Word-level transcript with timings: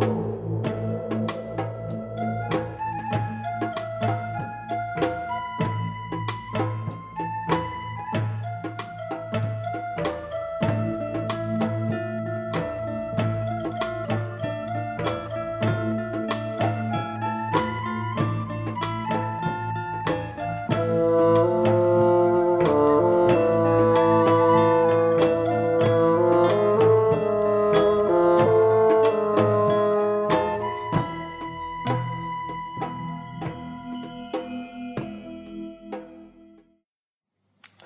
you 0.00 0.33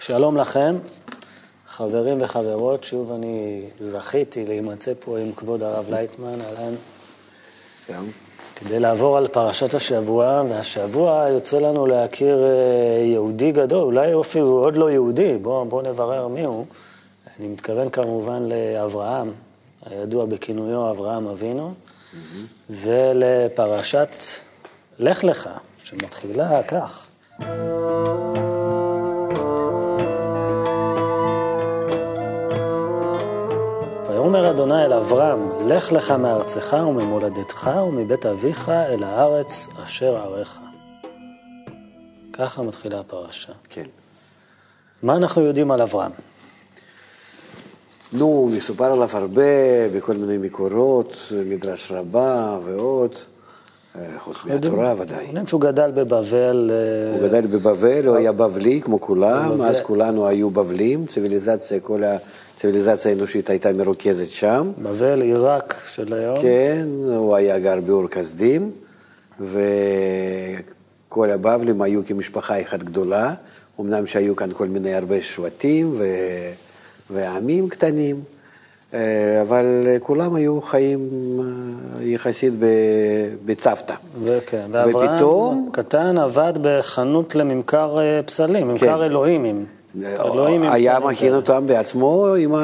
שלום 0.09 0.37
לכם, 0.37 0.77
חברים 1.67 2.19
וחברות, 2.21 2.85
שוב 2.85 3.13
אני 3.13 3.65
זכיתי 3.81 4.45
להימצא 4.45 4.93
פה 5.01 5.19
עם 5.19 5.33
כבוד 5.33 5.63
הרב 5.63 5.87
לייטמן, 5.91 6.41
אהלן. 6.41 6.75
שלום. 7.87 8.11
כדי 8.57 8.81
לעבור 8.81 9.17
על 9.17 9.29
פרשת 9.29 9.75
השבוע, 9.75 10.43
והשבוע 10.49 11.27
יוצא 11.31 11.59
לנו 11.59 11.87
להכיר 11.87 12.45
אה, 12.45 13.03
יהודי 13.05 13.53
גדול, 13.53 13.85
אולי 13.85 14.21
אפילו 14.21 14.47
עוד 14.47 14.77
לא 14.77 14.91
יהודי, 14.91 15.39
בואו 15.39 15.65
בוא 15.65 15.83
נברר 15.83 16.29
מיהו. 16.29 16.67
אני 17.39 17.49
מתכוון 17.49 17.91
כמובן 17.91 18.43
לאברהם, 18.43 19.33
הידוע 19.87 20.27
בכינויו 20.27 20.91
אברהם 20.91 21.27
אבינו, 21.27 21.75
mm-hmm. 21.75 22.17
ולפרשת 22.71 24.23
לך 24.99 25.25
לך, 25.25 25.51
שמתחילה 25.85 26.63
כך. 26.63 27.07
אדוני 34.59 34.85
אל 34.85 34.93
אברהם, 34.93 35.69
לך 35.69 35.93
לך 35.93 36.11
מארצך 36.11 36.77
וממולדתך 36.89 37.71
ומבית 37.89 38.27
אביך 38.27 38.69
אל 38.69 39.03
הארץ 39.03 39.69
אשר 39.85 40.17
עריך. 40.17 40.59
ככה 42.33 42.63
מתחילה 42.63 43.01
הפרשה. 43.01 43.53
כן. 43.69 43.87
מה 45.03 45.17
אנחנו 45.17 45.43
יודעים 45.43 45.71
על 45.71 45.81
אברהם? 45.81 46.11
נו, 48.13 48.51
מסופר 48.57 48.93
עליו 48.93 49.09
הרבה 49.13 49.89
בכל 49.95 50.15
מיני 50.15 50.39
מקורות, 50.39 51.33
מדרש 51.47 51.93
רבה 51.93 52.59
ועוד. 52.65 53.15
אה, 53.97 54.19
חוץ 54.19 54.45
מהתורה 54.45 54.95
ודאי. 54.99 55.27
יודעים 55.27 55.47
שהוא 55.47 55.61
גדל 55.61 55.91
בבבל. 55.91 56.71
אה, 56.73 57.19
הוא 57.19 57.29
גדל 57.29 57.47
בבבל, 57.47 58.07
הוא 58.07 58.17
היה 58.17 58.33
בבלי 58.33 58.81
כמו 58.83 59.01
כולם, 59.01 59.63
אז 59.63 59.81
כולנו 59.81 60.27
היו 60.27 60.51
בבלים, 60.51 61.07
ציוויליזציה, 61.07 61.81
כל 61.81 62.03
הציוויליזציה 62.59 63.11
האנושית 63.11 63.51
הייתה 63.51 63.73
מרוכזת 63.73 64.29
שם. 64.31 64.73
בבל, 64.79 65.23
עיראק 65.23 65.83
של 65.89 66.13
היום. 66.13 66.43
כן, 66.43 66.87
הוא 67.07 67.37
היה 67.37 67.59
גר 67.59 67.81
באור 67.87 68.09
כסדים, 68.09 68.71
וכל 69.41 71.31
הבבלים 71.31 71.83
היו 71.83 72.07
כמשפחה 72.07 72.63
אחת 72.63 72.83
גדולה, 72.83 73.35
אמנם 73.81 74.07
שהיו 74.07 74.37
כאן 74.37 74.51
כל 74.53 74.69
מיני 74.69 74.95
הרבה 74.95 75.23
שבטים 75.23 75.95
ו... 75.99 76.05
ועמים 77.11 77.69
קטנים. 77.69 78.23
אה, 78.95 79.43
אבל 79.43 79.87
כולם 80.03 80.35
היו 80.35 80.61
חיים 80.63 81.09
אה, 81.41 82.05
יחסית 82.05 82.53
בצוותא. 83.45 83.95
וכן, 84.25 84.67
ואברהם 84.73 85.15
ופתאום... 85.15 85.71
קטן 85.73 86.19
עבד 86.19 86.53
בחנות 86.63 87.35
לממכר 87.35 87.99
אה, 87.99 88.21
פסלים, 88.23 88.69
ממכר 88.69 88.99
כן. 88.99 89.05
אלוהימים. 89.05 89.78
אלוהים 90.05 90.63
היה 90.63 90.99
מכין 90.99 91.35
אותם 91.35 91.67
בעצמו 91.67 92.27
עם 92.39 92.55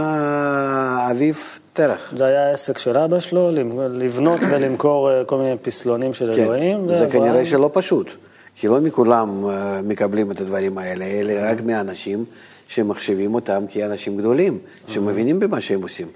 אביו 1.10 1.34
תרח. 1.72 2.12
זה 2.16 2.24
היה 2.24 2.50
עסק 2.50 2.78
של 2.78 2.96
אבא 2.96 3.20
שלו, 3.20 3.50
לבנות 3.90 4.40
ולמכור 4.50 5.10
כל 5.26 5.38
מיני 5.38 5.56
פסלונים 5.56 6.14
של 6.14 6.32
כן. 6.34 6.42
אלוהים. 6.42 6.88
זה 6.88 7.08
כנראה 7.12 7.44
שלא 7.44 7.70
פשוט, 7.72 8.10
כי 8.56 8.68
לא 8.68 8.80
מכולם 8.80 9.44
מקבלים 9.84 10.30
את 10.30 10.40
הדברים 10.40 10.78
האלה, 10.78 11.04
אלה 11.04 11.50
רק 11.50 11.60
מהאנשים 11.60 12.24
שמחשיבים 12.68 13.34
אותם 13.34 13.64
כאנשים 13.68 14.16
גדולים, 14.16 14.58
שמבינים 14.86 15.38
במה 15.38 15.60
שהם 15.60 15.82
עושים. 15.82 16.06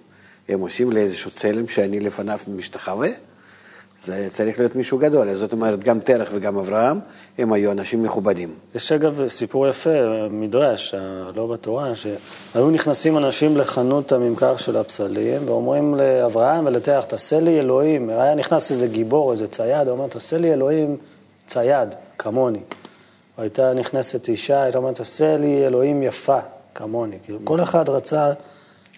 הם 0.48 0.60
עושים 0.60 0.92
לאיזשהו 0.92 1.30
צלם 1.30 1.68
שאני 1.68 2.00
לפניו 2.00 2.38
משתחווה, 2.48 3.08
זה 4.04 4.28
צריך 4.30 4.58
להיות 4.58 4.76
מישהו 4.76 4.98
גדול. 4.98 5.34
זאת 5.34 5.52
אומרת, 5.52 5.84
גם 5.84 6.00
תרח 6.00 6.28
וגם 6.32 6.56
אברהם, 6.56 7.00
הם 7.38 7.52
היו 7.52 7.72
אנשים 7.72 8.02
מכובדים. 8.02 8.54
יש 8.74 8.92
אגב 8.92 9.28
סיפור 9.28 9.68
יפה, 9.68 9.90
מדרש, 10.30 10.94
לא 11.34 11.46
בתורה, 11.46 11.92
שהיו 11.94 12.70
נכנסים 12.70 13.18
אנשים 13.18 13.56
לחנות 13.56 14.12
הממכר 14.12 14.56
של 14.56 14.76
הפסלים, 14.76 15.42
ואומרים 15.46 15.94
לאברהם 15.94 16.66
ולתרח, 16.66 17.04
תעשה 17.04 17.40
לי 17.40 17.58
אלוהים. 17.58 18.10
היה 18.10 18.34
נכנס 18.34 18.70
איזה 18.70 18.86
גיבור, 18.86 19.32
איזה 19.32 19.48
צייד, 19.48 19.88
אומר, 19.88 20.06
תעשה 20.06 20.36
לי 20.36 20.52
אלוהים 20.52 20.96
צייד, 21.46 21.88
כמוני. 22.18 22.60
הייתה 23.38 23.74
נכנסת 23.74 24.28
אישה, 24.28 24.62
הייתה 24.62 24.78
אומרת, 24.78 24.94
תעשה 24.94 25.36
לי 25.36 25.66
אלוהים 25.66 26.02
יפה, 26.02 26.38
כמוני. 26.74 27.16
כאילו, 27.24 27.38
כל 27.44 27.62
אחד 27.62 27.88
רצה 27.88 28.32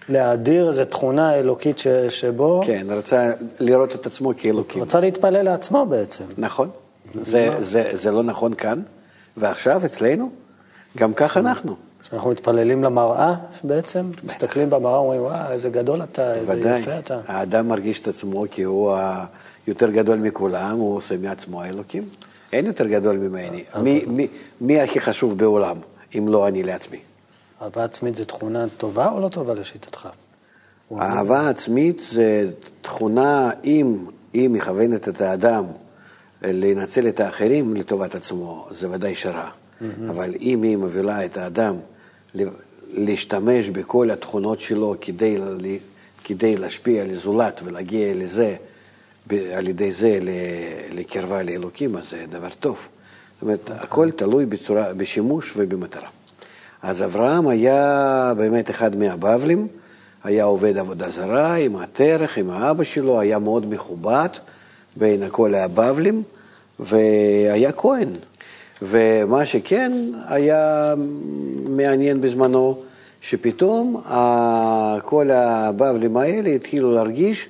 להאדיר 0.09 0.67
איזו 0.67 0.85
תכונה 0.85 1.35
אלוקית 1.35 1.79
ש, 1.79 1.87
שבו... 2.09 2.61
כן, 2.65 2.87
רצה 2.89 3.31
לראות 3.59 3.95
את 3.95 4.05
עצמו 4.05 4.31
כאלוקים. 4.37 4.81
רצה 4.83 4.99
להתפלל 4.99 5.41
לעצמו 5.41 5.85
בעצם. 5.85 6.23
נכון. 6.37 6.69
זה, 7.13 7.55
זה, 7.59 7.89
זה 7.93 8.11
לא 8.11 8.23
נכון 8.23 8.53
כאן, 8.53 8.81
ועכשיו 9.37 9.85
אצלנו, 9.85 10.31
גם 10.97 11.13
כך 11.13 11.37
אנחנו. 11.37 11.75
כשאנחנו 12.01 12.29
מתפללים 12.29 12.83
למראה 12.83 13.33
בעצם, 13.63 14.11
מסתכלים 14.23 14.69
במראה, 14.69 14.97
אומרים, 14.97 15.21
וואו, 15.21 15.51
איזה 15.51 15.69
גדול 15.69 16.03
אתה, 16.03 16.33
איזה 16.33 16.53
ודאי. 16.53 16.79
יפה 16.79 16.99
אתה. 16.99 17.19
האדם 17.27 17.67
מרגיש 17.67 17.99
את 17.99 18.07
עצמו 18.07 18.43
כי 18.51 18.63
הוא 18.63 18.97
היותר 19.67 19.89
גדול 19.89 20.17
מכולם, 20.17 20.77
הוא 20.77 20.95
עושה 20.95 21.17
מעצמו 21.17 21.61
האלוקים. 21.61 22.03
אין 22.53 22.65
יותר 22.65 22.87
גדול 22.87 23.17
ממני. 23.17 23.63
מי, 23.81 24.05
מי, 24.07 24.27
מי 24.61 24.81
הכי 24.81 24.99
חשוב 24.99 25.37
בעולם, 25.37 25.77
אם 26.17 26.27
לא 26.27 26.47
אני 26.47 26.63
לעצמי? 26.63 26.99
אהבה 27.61 27.83
עצמית 27.83 28.15
זה 28.15 28.25
תכונה 28.25 28.65
טובה 28.77 29.11
או 29.11 29.19
לא 29.19 29.29
טובה 29.29 29.53
לשיטתך? 29.53 30.09
אהבה 30.99 31.49
עצמית 31.49 32.01
זה 32.11 32.51
תכונה, 32.81 33.51
אם 33.63 34.05
היא 34.33 34.49
מכוונת 34.49 35.09
את 35.09 35.21
האדם 35.21 35.65
לנצל 36.41 37.07
את 37.07 37.19
האחרים 37.19 37.75
לטובת 37.75 38.15
עצמו, 38.15 38.67
זה 38.71 38.89
ודאי 38.89 39.15
שרע. 39.15 39.49
Mm-hmm. 39.49 39.85
אבל 40.09 40.33
אם 40.39 40.63
היא 40.63 40.77
מובילה 40.77 41.25
את 41.25 41.37
האדם 41.37 41.75
להשתמש 42.93 43.69
בכל 43.69 44.11
התכונות 44.11 44.59
שלו 44.59 44.95
כדי, 45.01 45.37
כדי 46.23 46.57
להשפיע 46.57 47.01
על 47.01 47.15
זולת 47.15 47.61
ולהגיע 47.63 48.13
לזה, 48.15 48.55
על 49.29 49.67
ידי 49.67 49.91
זה 49.91 50.19
לקרבה 50.91 51.43
לאלוקים, 51.43 51.97
אז 51.97 52.09
זה 52.09 52.25
דבר 52.29 52.49
טוב. 52.59 52.77
זאת 53.33 53.41
אומרת, 53.41 53.69
okay. 53.69 53.73
הכל 53.73 54.11
תלוי 54.11 54.45
בצורה, 54.45 54.93
בשימוש 54.93 55.53
ובמטרה. 55.57 56.09
אז 56.83 57.03
אברהם 57.03 57.47
היה 57.47 58.33
באמת 58.37 58.69
אחד 58.69 58.95
מהבבלים, 58.95 59.67
היה 60.23 60.43
עובד 60.43 60.77
עבודה 60.77 61.09
זרה 61.09 61.55
עם 61.55 61.75
התרך, 61.75 62.37
עם 62.37 62.49
האבא 62.49 62.83
שלו, 62.83 63.19
היה 63.19 63.39
מאוד 63.39 63.69
מכובד 63.69 64.29
בין 64.95 65.23
כל 65.31 65.55
הבבלים, 65.55 66.23
והיה 66.79 67.71
כהן. 67.71 68.07
ומה 68.81 69.45
שכן 69.45 69.91
היה 70.27 70.93
מעניין 71.65 72.21
בזמנו, 72.21 72.81
שפתאום 73.21 74.01
כל 75.05 75.31
הבבלים 75.31 76.17
האלה 76.17 76.49
התחילו 76.49 76.91
להרגיש 76.91 77.49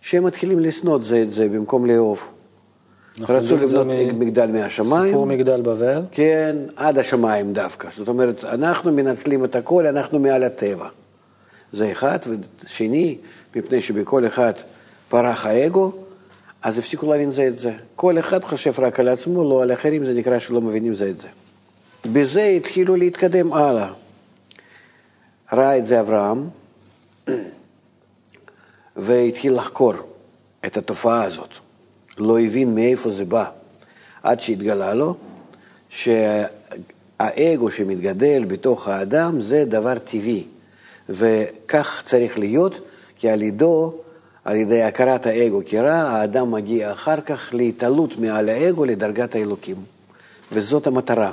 שהם 0.00 0.24
מתחילים 0.24 0.60
לשנוא 0.60 0.98
זה 1.02 1.22
את 1.22 1.32
זה 1.32 1.48
במקום 1.48 1.86
לאהוב. 1.86 2.37
רצו 3.20 3.56
לבנות 3.56 3.86
מ... 3.86 4.18
מגדל 4.18 4.46
מהשמיים. 4.46 5.06
סיפור 5.06 5.26
מגדל 5.26 5.60
בבל? 5.60 6.02
כן, 6.12 6.56
עד 6.76 6.98
השמיים 6.98 7.52
דווקא. 7.52 7.88
זאת 7.90 8.08
אומרת, 8.08 8.44
אנחנו 8.44 8.92
מנצלים 8.92 9.44
את 9.44 9.56
הכל, 9.56 9.86
אנחנו 9.86 10.18
מעל 10.18 10.44
הטבע. 10.44 10.88
זה 11.72 11.92
אחד, 11.92 12.18
ושני, 12.64 13.18
מפני 13.56 13.80
שבכל 13.80 14.26
אחד 14.26 14.52
פרח 15.08 15.46
האגו, 15.46 15.92
אז 16.62 16.78
הפסיקו 16.78 17.06
להבין 17.06 17.30
זה 17.30 17.46
את 17.46 17.58
זה. 17.58 17.72
כל 17.96 18.18
אחד 18.18 18.44
חושב 18.44 18.80
רק 18.80 19.00
על 19.00 19.08
עצמו, 19.08 19.50
לא 19.50 19.62
על 19.62 19.72
אחרים, 19.72 20.04
זה 20.04 20.14
נקרא 20.14 20.38
שלא 20.38 20.60
מבינים 20.60 20.94
זה 20.94 21.08
את 21.08 21.18
זה. 21.18 21.28
בזה 22.12 22.42
התחילו 22.42 22.96
להתקדם 22.96 23.52
הלאה. 23.52 23.88
ראה 25.52 25.78
את 25.78 25.86
זה 25.86 26.00
אברהם, 26.00 26.48
והתחיל 28.96 29.54
לחקור 29.54 29.94
את 30.66 30.76
התופעה 30.76 31.24
הזאת. 31.24 31.67
לא 32.20 32.40
הבין 32.40 32.74
מאיפה 32.74 33.10
זה 33.10 33.24
בא, 33.24 33.44
עד 34.22 34.40
שהתגלה 34.40 34.94
לו 34.94 35.14
שהאגו 35.88 37.70
שמתגדל 37.70 38.44
בתוך 38.44 38.88
האדם 38.88 39.40
זה 39.40 39.64
דבר 39.64 39.98
טבעי, 39.98 40.44
וכך 41.08 42.02
צריך 42.04 42.38
להיות, 42.38 42.78
כי 43.18 43.28
על 43.28 43.42
ידו 43.42 43.92
על 44.48 44.56
ידי 44.56 44.82
הכרת 44.82 45.26
האגו 45.26 45.60
כרע, 45.66 45.94
האדם 45.94 46.50
מגיע 46.50 46.92
אחר 46.92 47.20
כך 47.20 47.50
להתעלות 47.52 48.18
מעל 48.18 48.48
האגו 48.48 48.84
לדרגת 48.84 49.34
האלוקים. 49.34 49.76
וזאת 50.52 50.86
המטרה 50.86 51.32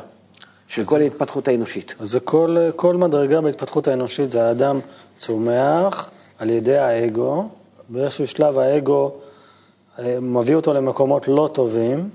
של 0.68 0.86
כל 0.86 1.02
ההתפתחות 1.02 1.48
האנושית. 1.48 1.96
אז 2.00 2.10
זה 2.10 2.20
כל, 2.20 2.58
כל 2.76 2.98
מדרגה 2.98 3.42
בהתפתחות 3.42 3.88
האנושית, 3.88 4.32
זה 4.32 4.48
האדם 4.48 4.80
צומח 5.18 6.10
על 6.40 6.50
ידי 6.50 6.78
האגו, 6.78 7.50
באיזשהו 7.90 8.28
שלב 8.28 8.58
האגו 8.58 9.06
אה, 9.06 9.35
מביא 10.22 10.56
אותו 10.56 10.74
למקומות 10.74 11.28
לא 11.28 11.50
טובים, 11.54 12.10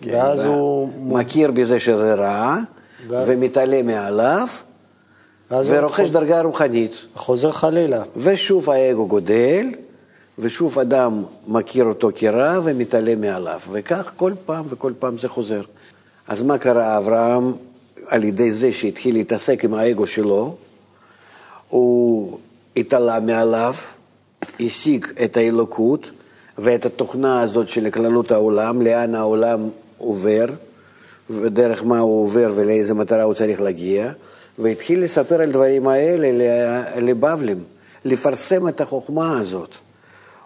כן, 0.00 0.10
ואז 0.14 0.44
הוא... 0.44 0.88
מכיר 0.98 1.50
בזה 1.50 1.80
שזה 1.80 2.14
רע, 2.14 2.56
ו... 3.08 3.24
ומתעלה 3.26 3.82
מעליו, 3.82 4.46
ורוכש 5.50 6.00
חוז... 6.00 6.12
דרגה 6.12 6.40
רוחנית. 6.40 6.92
חוזר 7.14 7.50
חלילה. 7.50 8.02
ושוב 8.16 8.70
האגו 8.70 9.06
גודל, 9.06 9.66
ושוב 10.38 10.78
אדם 10.78 11.22
מכיר 11.48 11.84
אותו 11.84 12.10
כרע 12.14 12.60
ומתעלה 12.64 13.14
מעליו, 13.16 13.60
וכך 13.70 14.10
כל 14.16 14.32
פעם 14.46 14.64
וכל 14.68 14.92
פעם 14.98 15.18
זה 15.18 15.28
חוזר. 15.28 15.62
אז 16.28 16.42
מה 16.42 16.58
קרה 16.58 16.98
אברהם 16.98 17.52
על 18.06 18.24
ידי 18.24 18.50
זה 18.50 18.72
שהתחיל 18.72 19.14
להתעסק 19.14 19.64
עם 19.64 19.74
האגו 19.74 20.06
שלו? 20.06 20.56
הוא 21.68 22.38
התעלה 22.76 23.20
מעליו, 23.20 23.74
השיג 24.60 25.06
את 25.24 25.36
האלוקות 25.36 26.10
ואת 26.58 26.86
התוכנה 26.86 27.40
הזאת 27.40 27.68
של 27.68 27.90
כללות 27.90 28.32
העולם, 28.32 28.82
לאן 28.82 29.14
העולם 29.14 29.68
עובר, 29.98 30.46
ודרך 31.30 31.84
מה 31.84 31.98
הוא 31.98 32.22
עובר 32.22 32.52
ולאיזה 32.54 32.94
מטרה 32.94 33.22
הוא 33.22 33.34
צריך 33.34 33.60
להגיע, 33.60 34.12
והתחיל 34.58 35.04
לספר 35.04 35.42
על 35.42 35.52
דברים 35.52 35.88
האלה 35.88 36.28
לבבלים, 37.00 37.64
לפרסם 38.04 38.68
את 38.68 38.80
החוכמה 38.80 39.38
הזאת. 39.38 39.74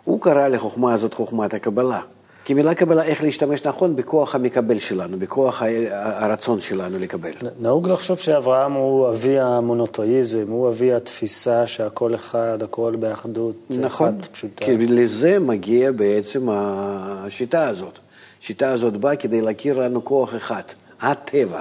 הוא 0.04 0.20
קרא 0.20 0.48
לחוכמה 0.48 0.94
הזאת 0.94 1.14
חוכמת 1.14 1.54
הקבלה. 1.54 2.00
כי 2.44 2.54
מילה 2.54 2.74
קבלה, 2.74 3.02
איך 3.02 3.22
להשתמש 3.22 3.64
נכון 3.64 3.96
בכוח 3.96 4.34
המקבל 4.34 4.78
שלנו, 4.78 5.18
בכוח 5.18 5.62
הרצון 5.92 6.60
שלנו 6.60 6.98
לקבל. 6.98 7.30
נהוג 7.60 7.88
לחשוב 7.88 8.18
שאברהם 8.18 8.72
הוא 8.72 9.08
אבי 9.08 9.38
המונותואיזם, 9.38 10.44
הוא 10.48 10.68
אבי 10.68 10.92
התפיסה 10.92 11.66
שהכל 11.66 12.14
אחד, 12.14 12.58
הכל 12.62 12.96
באחדות, 12.96 13.56
נכון, 13.70 14.18
פשוטה. 14.32 14.64
כי 14.64 14.76
לזה 14.76 15.38
מגיע 15.38 15.92
בעצם 15.92 16.48
השיטה 16.50 17.68
הזאת. 17.68 17.98
השיטה 18.40 18.70
הזאת 18.70 18.96
באה 18.96 19.16
כדי 19.16 19.40
להכיר 19.40 19.78
לנו 19.78 20.04
כוח 20.04 20.34
אחד, 20.36 20.62
הטבע, 21.00 21.60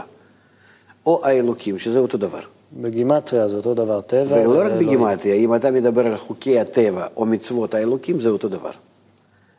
או 1.06 1.26
האלוקים, 1.26 1.80
שזה 1.80 2.00
אותו 2.00 2.18
דבר. 2.18 2.40
בגימטריה 2.74 3.48
זה 3.48 3.56
אותו 3.56 3.74
דבר, 3.74 4.02
טבע 4.02 4.50
ולא 4.50 4.60
רק 4.66 4.72
בגימטריה, 4.72 5.36
אם 5.36 5.56
אתה 5.56 5.72
מדבר 5.72 6.06
על 6.06 6.18
חוקי 6.18 6.60
הטבע 6.60 7.08
או 7.18 7.26
מצוות 7.26 7.74
האלוקים, 7.74 8.20
זה 8.20 8.30
אותו 8.30 8.50
דבר. 8.50 8.72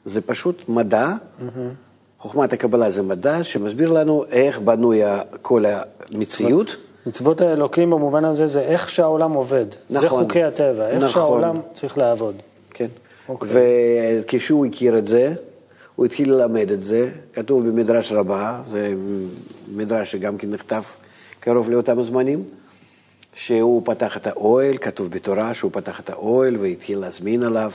זה 0.05 0.21
פשוט 0.21 0.69
מדע, 0.69 1.09
mm-hmm. 1.09 1.61
חוכמת 2.19 2.53
הקבלה 2.53 2.91
זה 2.91 3.03
מדע 3.03 3.45
שמסביר 3.45 3.93
לנו 3.93 4.25
איך 4.31 4.59
בנוי 4.59 5.01
כל 5.43 5.65
המציאות. 5.67 6.77
מצוות 7.07 7.41
האלוקים 7.41 7.91
במובן 7.91 8.25
הזה 8.25 8.47
זה 8.47 8.61
איך 8.61 8.91
שהעולם 8.91 9.33
עובד. 9.33 9.67
נכון. 9.91 10.01
זה 10.01 10.09
חוקי 10.09 10.43
הטבע, 10.43 10.89
איך 10.89 10.97
נכון. 10.97 11.09
שהעולם 11.09 11.61
צריך 11.73 11.99
לעבוד. 11.99 12.35
כן. 12.71 12.85
Okay. 12.85 13.29
אוקיי. 13.29 13.51
וכשהוא 13.53 14.67
הכיר 14.67 14.99
את 14.99 15.07
זה, 15.07 15.35
הוא 15.97 16.07
התחיל 16.07 16.33
ללמד 16.33 16.71
את 16.71 16.83
זה, 16.83 17.11
כתוב 17.33 17.69
במדרש 17.69 18.13
רבה, 18.13 18.61
זה 18.71 18.95
מדרש 19.69 20.13
שגם 20.13 20.37
כן 20.37 20.51
נכתב 20.51 20.83
קרוב 21.41 21.71
לאותם 21.71 22.03
זמנים. 22.03 22.45
שהוא 23.35 23.83
פתח 23.85 24.17
את 24.17 24.27
האוהל, 24.27 24.79
כתוב 24.79 25.11
בתורה 25.11 25.55
שהוא 25.55 25.71
פתח 25.75 26.01
את 26.01 26.11
האוהל 26.11 26.57
והתחיל 26.57 26.99
להזמין 26.99 27.43
עליו 27.43 27.71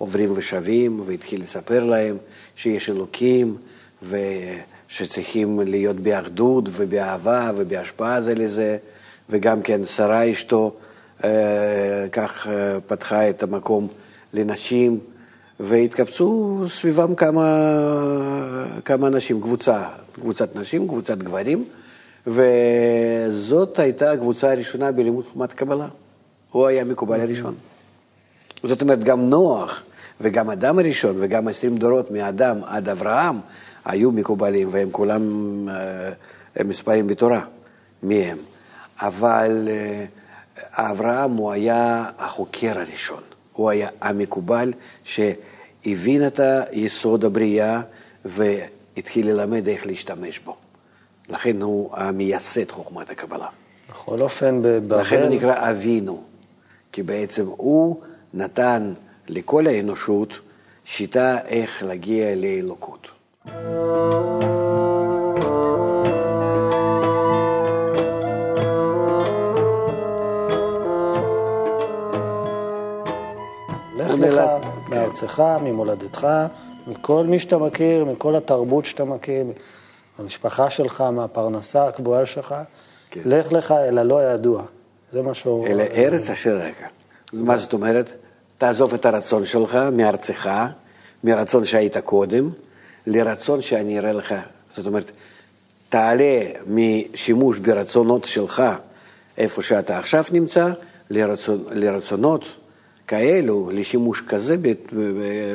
עוברים 0.00 0.32
ושבים, 0.34 1.00
והתחיל 1.06 1.42
לספר 1.42 1.84
להם 1.84 2.16
שיש 2.56 2.90
אלוקים, 2.90 3.56
ושצריכים 4.02 5.60
להיות 5.60 5.96
באחדות 5.96 6.64
ובאהבה 6.72 7.50
ובהשפעה 7.56 8.20
זה 8.20 8.34
לזה, 8.34 8.76
וגם 9.30 9.62
כן 9.62 9.84
שרה 9.84 10.30
אשתו 10.30 10.74
אה, 11.24 12.06
כך 12.12 12.46
אה, 12.46 12.80
פתחה 12.86 13.30
את 13.30 13.42
המקום 13.42 13.88
לנשים, 14.34 14.98
והתקבצו 15.60 16.58
סביבם 16.68 17.14
כמה, 17.14 17.44
כמה 18.84 19.06
אנשים, 19.06 19.40
קבוצה, 19.40 19.82
קבוצת 20.12 20.56
נשים, 20.56 20.88
קבוצת 20.88 21.18
גברים. 21.18 21.64
וזאת 22.26 23.78
הייתה 23.78 24.12
הקבוצה 24.12 24.52
הראשונה 24.52 24.92
בלימוד 24.92 25.24
חומת 25.32 25.52
קבלה. 25.52 25.88
הוא 26.50 26.66
היה 26.66 26.80
המקובל 26.80 27.20
הראשון. 27.20 27.54
זאת 28.62 28.82
אומרת, 28.82 29.04
גם 29.04 29.20
נוח 29.20 29.82
וגם 30.20 30.50
אדם 30.50 30.78
הראשון 30.78 31.16
וגם 31.18 31.48
עשרים 31.48 31.76
דורות 31.76 32.10
מאדם 32.10 32.56
עד 32.64 32.88
אברהם 32.88 33.36
היו 33.84 34.12
מקובלים, 34.12 34.68
והם 34.70 34.88
כולם 34.90 35.22
אה, 35.68 36.64
מספרים 36.64 37.06
בתורה, 37.06 37.44
מי 38.02 38.24
הם. 38.24 38.38
אבל 38.98 39.68
אה, 39.70 40.06
אברהם 40.90 41.30
הוא 41.30 41.52
היה 41.52 42.04
החוקר 42.18 42.78
הראשון, 42.78 43.22
הוא 43.52 43.70
היה 43.70 43.88
המקובל 44.00 44.72
שהבין 45.04 46.26
את 46.26 46.40
יסוד 46.72 47.24
הבריאה 47.24 47.80
והתחיל 48.24 49.30
ללמד 49.30 49.68
איך 49.68 49.86
להשתמש 49.86 50.38
בו. 50.38 50.56
לכן 51.28 51.62
הוא 51.62 51.96
המייסד 51.96 52.70
חוכמת 52.70 53.10
הקבלה. 53.10 53.46
בכל 53.90 54.20
אופן, 54.20 54.62
בבבל... 54.62 55.00
לכן 55.00 55.22
הוא 55.22 55.28
נקרא 55.28 55.70
אבינו, 55.70 56.22
כי 56.92 57.02
בעצם 57.02 57.46
הוא 57.46 58.00
נתן 58.34 58.92
לכל 59.32 59.66
האנושות 59.66 60.32
שיטה 60.84 61.38
איך 61.46 61.82
להגיע 61.82 62.34
לאלוקות. 62.36 63.08
לך 73.96 74.14
לך 74.18 74.34
כן. 74.34 74.68
מארצך, 74.90 75.42
ממולדתך, 75.62 76.26
מכל 76.86 77.26
מי 77.26 77.38
שאתה 77.38 77.58
מכיר, 77.58 78.04
מכל 78.04 78.36
התרבות 78.36 78.84
שאתה 78.84 79.04
מכיר. 79.04 79.46
המשפחה 80.18 80.70
שלך, 80.70 81.00
מהפרנסה 81.00 81.86
הקבועה 81.86 82.26
שלך, 82.26 82.54
כן. 83.10 83.20
לך 83.24 83.52
לך 83.52 83.72
אל 83.72 83.98
הלא 83.98 84.18
הידוע. 84.18 84.62
זה 85.12 85.22
מה 85.22 85.34
שהוא... 85.34 85.66
אל 85.66 85.80
ארץ 85.80 86.30
אשר 86.30 86.56
רגע. 86.56 86.86
מה 87.32 87.56
זאת 87.56 87.72
אומרת? 87.72 88.12
תעזוב 88.60 88.94
את 88.94 89.04
הרצון 89.04 89.44
שלך 89.44 89.78
מארצך, 89.92 90.50
מרצון 91.24 91.64
שהיית 91.64 91.98
קודם, 91.98 92.50
לרצון 93.06 93.62
שאני 93.62 93.98
אראה 93.98 94.12
לך. 94.12 94.34
זאת 94.74 94.86
אומרת, 94.86 95.10
תעלה 95.88 96.40
משימוש 96.66 97.58
ברצונות 97.58 98.24
שלך, 98.24 98.62
איפה 99.38 99.62
שאתה 99.62 99.98
עכשיו 99.98 100.24
נמצא, 100.32 100.72
לרצונ, 101.10 101.58
לרצונות 101.70 102.44
כאלו, 103.06 103.70
לשימוש 103.74 104.22
כזה 104.28 104.56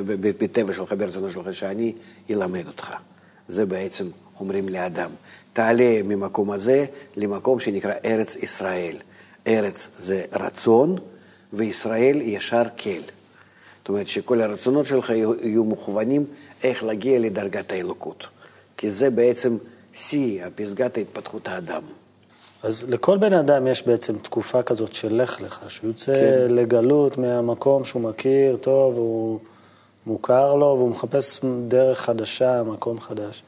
בטבע 0.06 0.74
שלך, 0.74 0.94
ברצונות 0.98 1.32
שלך, 1.32 1.54
שאני 1.54 1.94
אלמד 2.30 2.68
אותך. 2.68 2.94
זה 3.48 3.66
בעצם 3.66 4.06
אומרים 4.40 4.70
לאדם, 4.70 5.10
תעלה 5.54 6.02
ממקום 6.04 6.52
הזה 6.52 6.86
למקום 7.18 7.60
שנקרא 7.60 7.94
ארץ 8.06 8.36
ישראל. 8.36 8.98
ארץ 9.48 9.90
זה 9.98 10.24
רצון, 10.34 10.98
וישראל 11.54 12.22
ישר 12.22 12.64
כל. 12.78 13.02
זאת 13.80 13.90
אומרת 13.90 14.08
שכל 14.08 14.42
הרצונות 14.42 14.86
שלך 14.86 15.10
יהיו, 15.10 15.64
מוכוונים 15.64 16.26
איך 16.64 16.84
להגיע 16.84 17.20
לדרגת 17.20 17.72
האלוקות. 17.72 18.28
כי 18.78 18.90
זה 18.90 19.10
בעצם 19.10 19.58
שיא, 19.94 20.44
פסגת 20.56 20.98
התפתחות 20.98 21.48
האדם. 21.48 21.82
אז 22.64 22.86
לכל 22.90 23.18
בן 23.18 23.34
אדם 23.34 23.68
יש 23.68 23.88
בעצם 23.88 24.18
תקופה 24.18 24.64
כזאת 24.64 24.94
של 24.94 25.22
לך 25.22 25.42
לך, 25.42 25.66
שהוא 25.68 25.88
יוצא 25.88 26.14
כן. 26.14 26.56
לגלות 26.56 27.18
מהמקום 27.18 27.84
שהוא 27.84 28.02
מכיר 28.02 28.56
טוב, 28.56 28.98
הוא 28.98 29.40
מוכר 30.06 30.56
לו, 30.56 30.66
והוא 30.66 30.90
מחפש 30.90 31.40
דרך 31.68 32.02
חדשה, 32.02 32.64
מקום 32.64 33.00
חדש. 33.00 33.44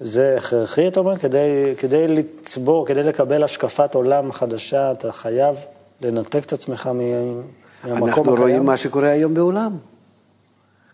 זה 0.00 0.36
הכרחי, 0.38 0.88
אתה 0.88 1.00
אומר, 1.00 1.16
כדי, 1.16 1.74
כדי 1.78 2.08
לצבור, 2.08 2.86
כדי 2.86 3.02
לקבל 3.02 3.44
השקפת 3.44 3.94
עולם 3.94 4.32
חדשה, 4.32 4.92
אתה 4.92 5.12
חייב 5.12 5.56
לנתק 6.00 6.44
את 6.44 6.52
עצמך 6.52 6.86
מהמקום 6.86 7.48
הקיים. 7.84 8.04
אנחנו 8.06 8.34
רואים 8.34 8.64
מה 8.64 8.76
שקורה 8.76 9.08
היום 9.08 9.34
בעולם. 9.34 9.72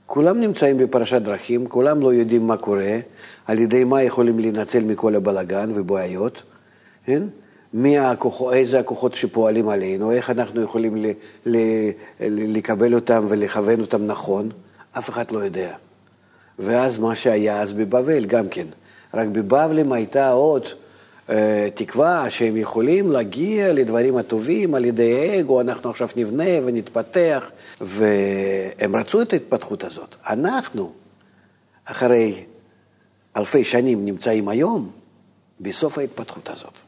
כולם 0.06 0.40
נמצאים 0.40 0.78
בפרשת 0.78 1.22
דרכים, 1.22 1.66
כולם 1.66 2.00
לא 2.00 2.14
יודעים 2.14 2.46
מה 2.46 2.56
קורה, 2.56 2.98
על 3.46 3.58
ידי 3.58 3.84
מה 3.84 4.02
יכולים 4.02 4.38
להינצל 4.38 4.84
מכל 4.84 5.14
הבלגן 5.14 5.70
ובעיות, 5.75 6.42
כן? 7.04 7.22
מי 7.75 7.98
הכוח, 7.98 8.52
איזה 8.52 8.78
הכוחות 8.78 9.14
שפועלים 9.14 9.68
עלינו, 9.68 10.12
איך 10.12 10.30
אנחנו 10.30 10.62
יכולים 10.62 10.96
ל, 10.96 11.06
ל, 11.46 11.56
ל, 12.20 12.56
לקבל 12.56 12.94
אותם 12.94 13.25
ולכוון 13.28 13.80
אותם 13.80 14.06
נכון, 14.06 14.48
אף 14.98 15.10
אחד 15.10 15.30
לא 15.30 15.38
יודע. 15.38 15.75
ואז 16.58 16.98
מה 16.98 17.14
שהיה 17.14 17.60
אז 17.60 17.72
בבבל 17.72 18.25
גם 18.25 18.48
כן. 18.48 18.66
רק 19.14 19.28
בבבלים 19.28 19.92
הייתה 19.92 20.30
עוד 20.30 20.62
תקווה 21.75 22.30
שהם 22.30 22.56
יכולים 22.56 23.12
להגיע 23.12 23.73
לדברים 23.73 24.16
הטובים 24.16 24.75
על 24.75 24.85
ידי 24.85 25.40
אגו, 25.40 25.61
אנחנו 25.61 25.90
עכשיו 25.90 26.09
נבנה 26.16 26.45
ונתפתח, 26.64 27.50
והם 27.80 28.97
רצו 28.97 29.23
את 29.23 29.33
ההתפתחות 29.33 29.85
הזאת. 29.85 30.14
אנחנו, 30.26 30.92
אחרי 31.85 32.45
אלפי 33.37 33.64
שנים 33.64 34.04
נמצאים 34.04 34.49
היום 34.49 34.90
בסוף 35.61 35.99
ההתפתחות 35.99 36.49
הזאת 36.49 36.80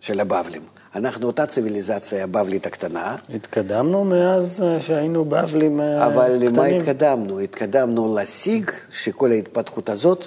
של 0.00 0.20
הבבלים. 0.20 0.62
אנחנו 0.94 1.26
אותה 1.26 1.46
ציוויליזציה 1.46 2.24
הבבלית 2.24 2.66
הקטנה. 2.66 3.16
התקדמנו 3.34 4.04
מאז 4.04 4.62
אה, 4.62 4.80
שהיינו 4.80 5.24
בבלים 5.24 5.48
קטנים. 5.48 5.80
אבל 5.80 6.48
קטנים. 6.48 6.54
למה 6.54 6.66
התקדמנו? 6.66 7.40
התקדמנו 7.40 8.14
להשיג 8.14 8.70
שכל 8.90 9.30
ההתפתחות 9.30 9.88
הזאת 9.88 10.24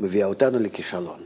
מביאה 0.00 0.26
אותנו 0.26 0.58
לכישלון. 0.58 1.20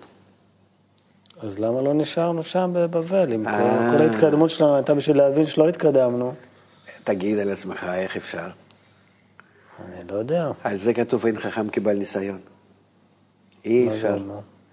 אז 1.41 1.59
למה 1.59 1.83
לא 1.83 1.95
נשארנו 1.95 2.43
שם 2.43 2.71
בבבל? 2.75 3.33
אם 3.33 3.45
כל 3.91 4.03
ההתקדמות 4.03 4.51
שלנו 4.51 4.77
הייתה 4.77 4.95
בשביל 4.95 5.17
להבין 5.17 5.47
שלא 5.47 5.69
התקדמנו. 5.69 6.35
תגיד 7.05 7.39
על 7.39 7.51
עצמך, 7.51 7.87
איך 7.95 8.17
אפשר? 8.17 8.49
אני 9.85 10.09
לא 10.11 10.15
יודע. 10.15 10.51
על 10.65 10.77
זה 10.77 10.95
כתוב 10.95 11.27
אין 11.27 11.41
חכם 11.41 11.69
כבעל 11.69 11.97
ניסיון. 11.97 12.39
אי 13.65 13.89
אפשר. 13.89 14.17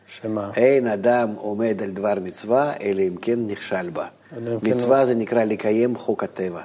שמה? 0.08 0.52
אין 0.56 0.88
אדם 0.88 1.34
עומד 1.36 1.82
על 1.84 1.92
דבר 1.92 2.14
מצווה, 2.22 2.74
אלא 2.82 3.02
אם 3.02 3.16
כן 3.22 3.48
נכשל 3.48 3.90
בה. 3.90 4.08
מצווה 4.64 5.06
זה 5.06 5.16
נקרא 5.16 5.44
לקיים 5.44 5.98
חוק 5.98 6.24
הטבע. 6.24 6.62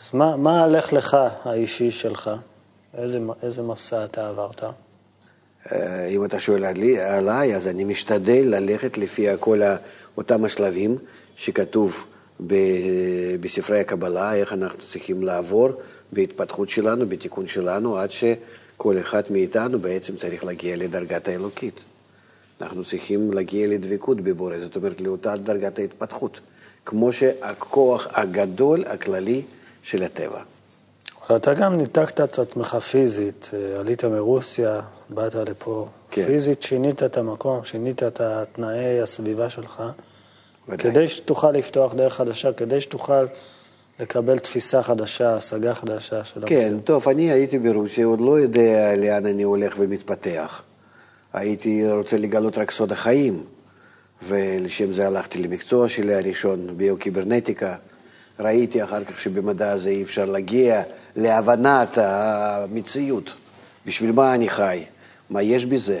אז 0.00 0.10
מה, 0.14 0.36
מה 0.36 0.62
הלך 0.62 0.92
לך 0.92 1.16
האישי 1.44 1.90
שלך? 1.90 2.30
איזה, 2.94 3.18
איזה 3.42 3.62
מסע 3.62 4.04
אתה 4.04 4.28
עברת? 4.28 4.62
אה, 5.72 6.06
אם 6.06 6.24
אתה 6.24 6.38
שואל 6.38 6.64
עליי, 7.00 7.56
אז 7.56 7.68
אני 7.68 7.84
משתדל 7.84 8.44
ללכת 8.46 8.98
לפי 8.98 9.26
כל 9.40 9.60
אותם 10.16 10.44
השלבים 10.44 10.96
שכתוב 11.36 12.06
בספרי 13.40 13.80
הקבלה, 13.80 14.34
איך 14.34 14.52
אנחנו 14.52 14.78
צריכים 14.82 15.22
לעבור 15.22 15.68
בהתפתחות 16.12 16.68
שלנו, 16.68 17.06
בתיקון 17.06 17.46
שלנו, 17.46 17.96
עד 17.96 18.10
שכל 18.10 18.98
אחד 18.98 19.22
מאיתנו 19.30 19.78
בעצם 19.78 20.16
צריך 20.16 20.44
להגיע 20.44 20.76
לדרגת 20.76 21.28
האלוקית. 21.28 21.80
אנחנו 22.60 22.84
צריכים 22.84 23.32
להגיע 23.32 23.66
לדבקות 23.66 24.20
בבורא, 24.20 24.58
זאת 24.58 24.76
אומרת 24.76 25.00
לאותה 25.00 25.36
דרגת 25.36 25.78
ההתפתחות, 25.78 26.40
כמו 26.84 27.12
שהכוח 27.12 28.06
הגדול 28.12 28.84
הכללי 28.86 29.42
של 29.82 30.02
הטבע. 30.02 30.42
אבל 31.28 31.36
אתה 31.36 31.54
גם 31.54 31.76
ניתקת 31.76 32.20
את 32.20 32.38
עצמך 32.38 32.74
פיזית, 32.74 33.50
עלית 33.78 34.04
מרוסיה, 34.04 34.80
באת 35.10 35.34
לפה, 35.34 35.86
כן. 36.10 36.26
פיזית 36.26 36.62
שינית 36.62 37.02
את 37.02 37.16
המקום, 37.16 37.64
שינית 37.64 38.02
את 38.02 38.20
תנאי 38.52 39.00
הסביבה 39.00 39.50
שלך, 39.50 39.82
ודאי. 40.68 40.78
כדי 40.78 41.08
שתוכל 41.08 41.50
לפתוח 41.50 41.94
דרך 41.94 42.14
חדשה, 42.14 42.52
כדי 42.52 42.80
שתוכל 42.80 43.26
לקבל 44.00 44.38
תפיסה 44.38 44.82
חדשה, 44.82 45.36
השגה 45.36 45.74
חדשה 45.74 46.24
של 46.24 46.40
המציאות. 46.42 46.62
כן, 46.62 46.80
טוב, 46.80 47.08
אני 47.08 47.32
הייתי 47.32 47.58
ברוסיה, 47.58 48.06
עוד 48.06 48.20
לא 48.20 48.40
יודע 48.40 48.96
לאן 48.96 49.26
אני 49.26 49.42
הולך 49.42 49.74
ומתפתח. 49.78 50.62
הייתי 51.32 51.90
רוצה 51.90 52.16
לגלות 52.16 52.58
רק 52.58 52.70
סוד 52.70 52.92
החיים, 52.92 53.44
ולשם 54.28 54.92
זה 54.92 55.06
הלכתי 55.06 55.38
למקצוע 55.38 55.88
שלי 55.88 56.14
הראשון, 56.14 56.76
ביוקיברנטיקה. 56.76 57.76
ראיתי 58.40 58.84
אחר 58.84 59.04
כך 59.04 59.18
שבמדע 59.18 59.70
הזה 59.70 59.90
אי 59.90 60.02
אפשר 60.02 60.24
להגיע 60.24 60.82
להבנת 61.16 61.98
המציאות. 61.98 63.30
בשביל 63.86 64.12
מה 64.12 64.34
אני 64.34 64.48
חי? 64.48 64.84
מה 65.30 65.42
יש 65.42 65.66
בזה? 65.66 66.00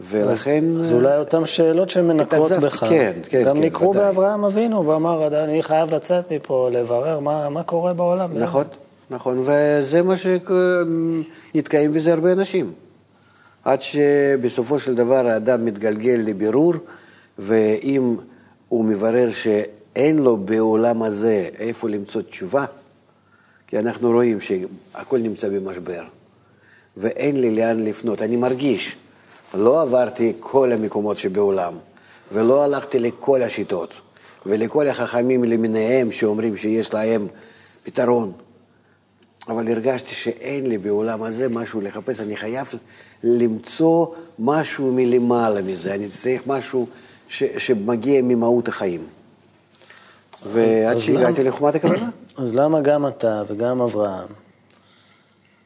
ולכן... 0.00 0.64
אז, 0.74 0.80
אז 0.80 0.92
אולי 0.92 1.16
אותן 1.16 1.46
שאלות 1.46 1.90
שמנקרות 1.90 2.52
בך. 2.52 2.84
כן, 2.88 3.12
כן, 3.28 3.42
גם 3.44 3.56
כן, 3.56 3.62
נקרו 3.62 3.92
באברהם 3.92 4.44
אבינו 4.44 4.86
ואמר, 4.86 5.44
אני 5.44 5.62
חייב 5.62 5.94
לצאת 5.94 6.32
מפה, 6.32 6.68
לברר 6.72 7.20
מה, 7.20 7.48
מה 7.48 7.62
קורה 7.62 7.92
בעולם. 7.92 8.38
נכון, 8.38 8.64
נכון, 9.10 9.42
וזה 9.44 10.02
מה 10.02 10.14
שנתקעים 10.16 11.92
בזה 11.92 12.12
הרבה 12.12 12.32
אנשים. 12.32 12.72
עד 13.64 13.82
שבסופו 13.82 14.78
של 14.78 14.94
דבר 14.94 15.28
האדם 15.28 15.64
מתגלגל 15.64 16.20
לבירור, 16.24 16.74
ואם 17.38 18.16
הוא 18.68 18.84
מברר 18.84 19.28
שאין 19.94 20.18
לו 20.18 20.36
בעולם 20.36 21.02
הזה 21.02 21.48
איפה 21.58 21.88
למצוא 21.88 22.22
תשובה, 22.22 22.64
כי 23.66 23.78
אנחנו 23.78 24.10
רואים 24.10 24.40
שהכל 24.40 25.18
נמצא 25.18 25.48
במשבר, 25.48 26.02
ואין 26.96 27.40
לי 27.40 27.56
לאן 27.56 27.84
לפנות. 27.84 28.22
אני 28.22 28.36
מרגיש, 28.36 28.96
לא 29.54 29.82
עברתי 29.82 30.32
כל 30.40 30.72
המקומות 30.72 31.16
שבעולם, 31.16 31.74
ולא 32.32 32.64
הלכתי 32.64 32.98
לכל 32.98 33.42
השיטות, 33.42 33.94
ולכל 34.46 34.88
החכמים 34.88 35.44
למיניהם 35.44 36.12
שאומרים 36.12 36.56
שיש 36.56 36.94
להם 36.94 37.26
פתרון. 37.82 38.32
אבל 39.48 39.68
הרגשתי 39.68 40.14
שאין 40.14 40.66
לי 40.66 40.78
בעולם 40.78 41.22
הזה 41.22 41.48
משהו 41.48 41.80
לחפש, 41.80 42.20
אני 42.20 42.36
חייב 42.36 42.66
למצוא 43.24 44.06
משהו 44.38 44.92
מלמעלה 44.92 45.62
מזה, 45.62 45.94
אני 45.94 46.08
צריך 46.08 46.46
משהו 46.46 46.86
ש, 47.28 47.44
שמגיע 47.44 48.22
ממהות 48.22 48.68
החיים. 48.68 49.06
ועד 50.46 50.98
שהגעתי 50.98 51.44
לחומת 51.44 51.74
הכוונה. 51.74 52.10
אז 52.42 52.56
למה 52.56 52.80
גם 52.80 53.06
אתה 53.06 53.42
וגם 53.46 53.80
אברהם 53.80 54.28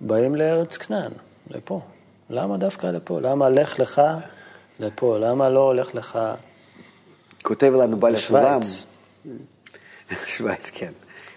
באים 0.00 0.34
לארץ 0.34 0.76
כנען, 0.76 1.10
לפה? 1.50 1.80
למה 2.30 2.56
דווקא 2.56 2.86
לפה? 2.86 3.20
למה 3.20 3.50
לך 3.50 3.78
לך 3.78 4.02
לפה? 4.80 5.18
למה 5.18 5.48
לא 5.48 5.60
הולך 5.60 5.94
לך 5.94 6.18
כותב 7.42 7.72
לנו 7.76 7.96
בעל 7.96 8.14
הסולם. 8.14 8.60
שווייץ, 10.26 10.70
כן. 10.70 10.92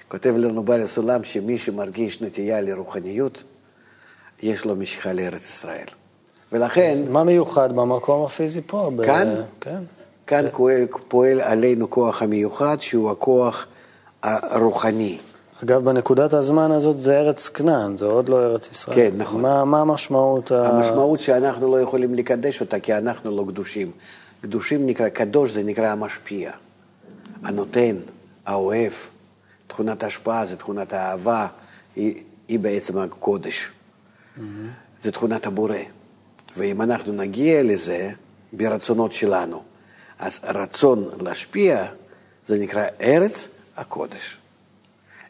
כותב 0.07 0.33
לנו 0.37 0.63
בעל 0.63 0.81
הסולם 0.81 1.23
שמי 1.23 1.57
שמרגיש 1.57 2.21
נטייה 2.21 2.61
לרוחניות, 2.61 3.43
יש 4.41 4.65
לו 4.65 4.75
משיכה 4.75 5.13
לארץ 5.13 5.49
ישראל. 5.49 5.85
ולכן... 6.51 6.95
מה 7.09 7.23
מיוחד 7.23 7.75
במקום 7.75 8.25
הפיזי 8.25 8.61
פה? 8.67 8.91
כאן? 9.05 9.35
ב... 9.35 9.43
כן. 9.61 9.79
כאן 10.29 10.45
פועל, 10.53 10.87
פועל 11.07 11.41
עלינו 11.41 11.89
כוח 11.89 12.21
המיוחד, 12.21 12.81
שהוא 12.81 13.11
הכוח 13.11 13.65
הרוחני. 14.23 15.17
אגב, 15.63 15.83
בנקודת 15.85 16.33
הזמן 16.33 16.71
הזאת 16.71 16.97
זה 16.97 17.19
ארץ 17.19 17.47
כנען, 17.47 17.97
זה 17.97 18.05
עוד 18.05 18.29
לא 18.29 18.43
ארץ 18.43 18.71
ישראל. 18.71 18.95
כן, 18.95 19.11
נכון. 19.17 19.41
מה, 19.41 19.65
מה 19.65 19.81
המשמעות? 19.81 20.51
המשמעות 20.51 21.19
ה... 21.19 21.23
שאנחנו 21.23 21.71
לא 21.71 21.81
יכולים 21.81 22.13
לקדש 22.13 22.61
אותה, 22.61 22.79
כי 22.79 22.93
אנחנו 22.93 23.37
לא 23.37 23.45
קדושים. 23.47 23.91
קדושים 24.41 24.85
נקרא, 24.85 25.09
קדוש 25.09 25.51
זה 25.51 25.63
נקרא 25.63 25.87
המשפיע, 25.87 26.51
הנותן, 27.43 27.95
האוהב. 28.45 28.91
תכונת 29.67 30.03
ההשפעה 30.03 30.45
זה 30.45 30.55
תכונת 30.55 30.93
האהבה, 30.93 31.47
היא, 31.95 32.23
היא 32.47 32.59
בעצם 32.59 32.97
הקודש. 32.97 33.65
Mm-hmm. 33.65 34.41
זה 35.01 35.11
תכונת 35.11 35.45
הבורא. 35.45 35.77
ואם 36.57 36.81
אנחנו 36.81 37.13
נגיע 37.13 37.63
לזה 37.63 38.09
ברצונות 38.53 39.11
שלנו, 39.11 39.68
אז 40.19 40.39
רצון 40.43 41.09
להשפיע 41.21 41.85
זה 42.45 42.57
נקרא 42.57 42.85
ארץ 43.01 43.47
הקודש. 43.77 44.37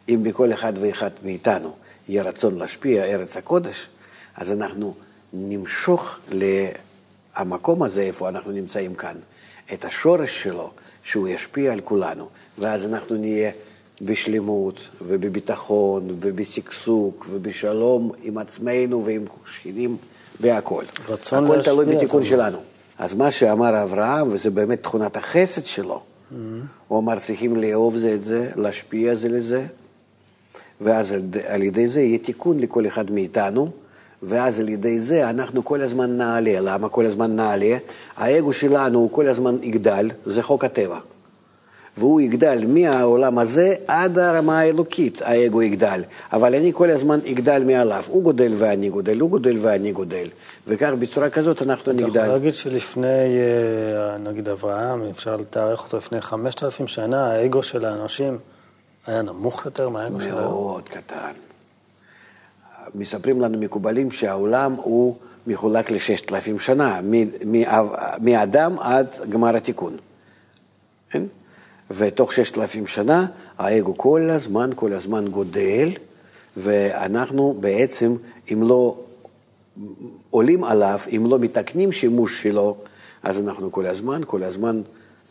אם 0.10 0.24
בכל 0.24 0.54
אחד 0.54 0.74
ואחד 0.82 1.12
מאיתנו 1.24 1.76
יהיה 2.08 2.24
רצון 2.24 2.58
להשפיע 2.58 3.04
ארץ 3.04 3.38
הקודש, 3.38 3.90
אז 4.36 4.52
אנחנו 4.52 4.94
נמשוך 5.34 6.20
למקום 6.32 7.84
הזה, 7.84 8.02
איפה 8.02 8.30
אנחנו 8.30 8.52
נמצאים 8.52 8.96
כאן, 8.96 9.16
את 9.74 9.86
השורש 9.86 10.44
שלו, 10.44 10.72
שהוא 11.04 11.28
ישפיע 11.28 11.74
על 11.74 11.82
כולנו, 11.82 12.30
ואז 12.58 12.86
אנחנו 12.86 13.16
נהיה 13.16 13.52
בשלמות 14.02 14.80
ובביטחון 15.02 16.08
ובשגשוג 16.10 17.26
ובשלום 17.30 18.12
עם 18.22 18.38
עצמנו 18.38 19.06
ועם 19.06 19.26
שכנים 19.46 19.98
והכול. 20.40 20.86
רצון 21.10 21.46
הכל 21.46 21.56
להשפיע. 21.56 21.74
הכל 21.74 21.84
תלוי 21.84 21.96
בתיקון 21.96 22.24
שלנו. 22.24 22.60
אז 23.00 23.14
מה 23.14 23.32
שאמר 23.32 23.84
אברהם, 23.84 24.28
וזה 24.32 24.50
באמת 24.50 24.84
תכונת 24.84 25.18
החסד 25.18 25.66
שלו, 25.66 26.00
mm-hmm. 26.00 26.36
הוא 26.88 27.00
אמר 27.00 27.20
צריכים 27.20 27.56
לאהוב 27.56 27.98
זה 27.98 28.14
את 28.14 28.24
זה, 28.24 28.50
להשפיע 28.56 29.16
זה 29.16 29.30
לזה, 29.30 29.64
ואז 30.82 31.12
על, 31.12 31.22
על 31.48 31.64
ידי 31.64 31.88
זה 31.88 32.02
יהיה 32.02 32.18
תיקון 32.18 32.60
לכל 32.60 32.88
אחד 32.88 33.12
מאיתנו, 33.12 33.72
ואז 34.24 34.60
על 34.60 34.70
ידי 34.70 35.00
זה 35.00 35.30
אנחנו 35.30 35.66
כל 35.66 35.82
הזמן 35.82 36.18
נעלה. 36.18 36.60
למה 36.62 36.90
כל 36.90 37.06
הזמן 37.06 37.36
נעלה? 37.36 37.78
האגו 38.18 38.54
שלנו 38.54 39.00
הוא 39.00 39.12
כל 39.12 39.28
הזמן 39.28 39.58
יגדל, 39.62 40.10
זה 40.26 40.44
חוק 40.44 40.64
הטבע. 40.64 41.00
והוא 41.98 42.22
יגדל 42.22 42.66
מהעולם 42.68 43.38
הזה 43.40 43.76
עד 43.88 44.20
הרמה 44.20 44.60
האלוקית, 44.60 45.22
האגו 45.22 45.62
יגדל. 45.62 46.02
אבל 46.34 46.56
אני 46.56 46.72
כל 46.74 46.90
הזמן 46.90 47.20
אגדל 47.32 47.64
מעליו. 47.64 48.04
הוא 48.08 48.24
גודל 48.24 48.54
ואני 48.56 48.90
גודל, 48.90 49.20
הוא 49.20 49.30
גודל 49.30 49.58
ואני 49.62 49.92
גודל. 49.92 50.28
וכך 50.70 50.92
בצורה 51.00 51.30
כזאת 51.30 51.62
אנחנו 51.62 51.92
נגדל. 51.92 52.10
אתה 52.10 52.20
יכול 52.20 52.30
להגיד 52.30 52.56
שלפני, 52.56 53.08
אה, 53.08 54.18
נגיד 54.18 54.50
אברהם, 54.50 55.02
אפשר 55.10 55.36
לתארך 55.36 55.84
אותו 55.84 55.98
לפני 55.98 56.22
5,000 56.22 56.88
שנה, 56.88 57.32
האגו 57.32 57.64
של 57.64 57.86
האנשים 57.86 58.38
היה 59.08 59.22
נמוך 59.22 59.66
יותר 59.66 59.90
מהאגו 59.90 60.22
שלהם? 60.22 60.36
מאוד 60.36 60.90
קטן. 60.90 61.32
מספרים 62.96 63.42
לנו 63.42 63.58
מקובלים 63.58 64.12
שהעולם 64.12 64.74
הוא 64.74 65.16
מחולק 65.48 65.92
לששת 65.92 66.32
אלפים 66.32 66.60
שנה, 66.60 67.00
מאדם 68.22 68.80
עד 68.80 69.08
גמר 69.30 69.56
התיקון. 69.56 69.98
כן? 71.12 71.24
ותוך 71.92 72.34
ששת 72.34 72.58
אלפים 72.58 72.88
שנה 72.88 73.26
האגו 73.58 73.98
כל 73.98 74.30
הזמן, 74.30 74.70
כל 74.76 74.94
הזמן 74.94 75.28
גודל, 75.28 75.90
ואנחנו 76.58 77.58
בעצם, 77.60 78.16
אם 78.54 78.64
לא 78.64 78.98
עולים 80.30 80.64
עליו, 80.64 81.00
אם 81.16 81.26
לא 81.30 81.40
מתקנים 81.40 81.92
שימוש 81.92 82.44
שלו, 82.44 82.76
אז 83.24 83.40
אנחנו 83.40 83.72
כל 83.72 83.86
הזמן, 83.86 84.22
כל 84.26 84.44
הזמן 84.44 84.82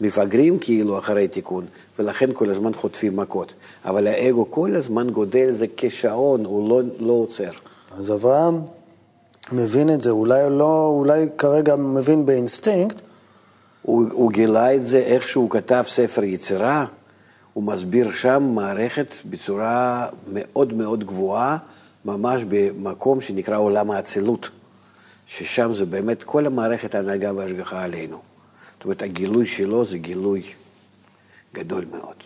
מפגרים 0.01 0.59
כאילו 0.59 0.99
אחרי 0.99 1.29
תיקון, 1.29 1.67
ולכן 1.99 2.31
כל 2.33 2.51
הזמן 2.51 2.75
חוטפים 2.75 3.17
מכות. 3.17 3.55
אבל 3.85 4.07
האגו 4.07 4.51
כל 4.51 4.77
הזמן 4.77 5.11
גודל, 5.11 5.51
זה 5.51 5.67
כשעון, 5.77 6.45
הוא 6.45 6.69
לא, 6.69 6.83
לא 6.99 7.13
עוצר. 7.13 7.51
אז 7.99 8.13
אברהם 8.13 8.61
מבין 9.53 9.95
את 9.95 10.01
זה, 10.01 10.11
אולי 10.11 10.51
לא, 10.51 10.87
אולי 10.87 11.27
כרגע 11.39 11.77
מבין 11.77 12.27
באינסטינקט. 12.27 13.01
הוא, 13.83 14.05
הוא 14.13 14.33
גילה 14.33 14.75
את 14.75 14.87
זה 14.87 14.99
איך 14.99 15.29
שהוא 15.29 15.51
כתב 15.51 15.85
ספר 15.87 16.25
יצירה, 16.25 16.85
הוא 17.53 17.65
מסביר 17.65 18.11
שם 18.13 18.43
מערכת 18.55 19.13
בצורה 19.31 20.07
מאוד 20.33 20.73
מאוד 20.73 21.05
גבוהה, 21.05 21.59
ממש 22.05 22.43
במקום 22.49 23.21
שנקרא 23.21 23.59
עולם 23.59 23.91
האצילות, 23.91 24.51
ששם 25.27 25.75
זה 25.75 25.87
באמת 25.87 26.23
כל 26.23 26.47
המערכת 26.47 26.95
ההנהגה 26.95 27.33
וההשגחה 27.35 27.83
עלינו. 27.83 28.19
זאת 28.77 28.85
אומרת, 28.85 29.03
הגילוי 29.03 29.47
שלו 29.47 29.85
זה 29.85 29.99
גילוי 29.99 30.43
גדול 31.55 31.85
מאוד. 31.91 32.17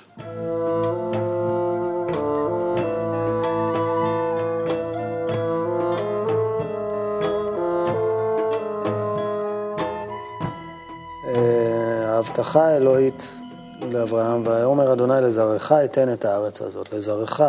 אה, 11.26 12.14
ההבטחה 12.14 12.66
האלוהית 12.66 13.40
לאברהם, 13.80 14.46
ויאמר 14.46 14.92
אדוני 14.92 15.14
לזרעך 15.22 15.72
אתן 15.72 16.12
את 16.12 16.24
הארץ 16.24 16.62
הזאת, 16.62 16.92
לזרעך. 16.92 17.40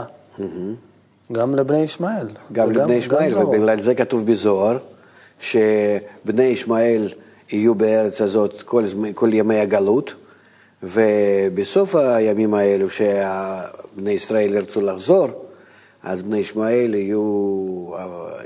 גם 1.31 1.55
לבני 1.55 1.77
ישמעאל. 1.77 2.27
גם 2.51 2.71
לבני 2.71 2.93
ישמעאל, 2.93 3.37
ובגלל 3.37 3.79
זה 3.79 3.95
כתוב 3.95 4.25
בזוהר, 4.25 4.77
שבני 5.39 6.43
ישמעאל 6.43 7.13
יהיו 7.51 7.75
בארץ 7.75 8.21
הזאת 8.21 8.61
כל, 8.61 8.83
כל 9.13 9.29
ימי 9.33 9.59
הגלות, 9.59 10.13
ובסוף 10.83 11.95
הימים 11.95 12.53
האלו 12.53 12.89
שבני 12.89 14.11
ישראל 14.11 14.53
ירצו 14.53 14.81
לחזור, 14.81 15.27
אז 16.03 16.21
בני 16.21 16.37
ישמעאל 16.37 16.95
יהיו, 16.95 17.91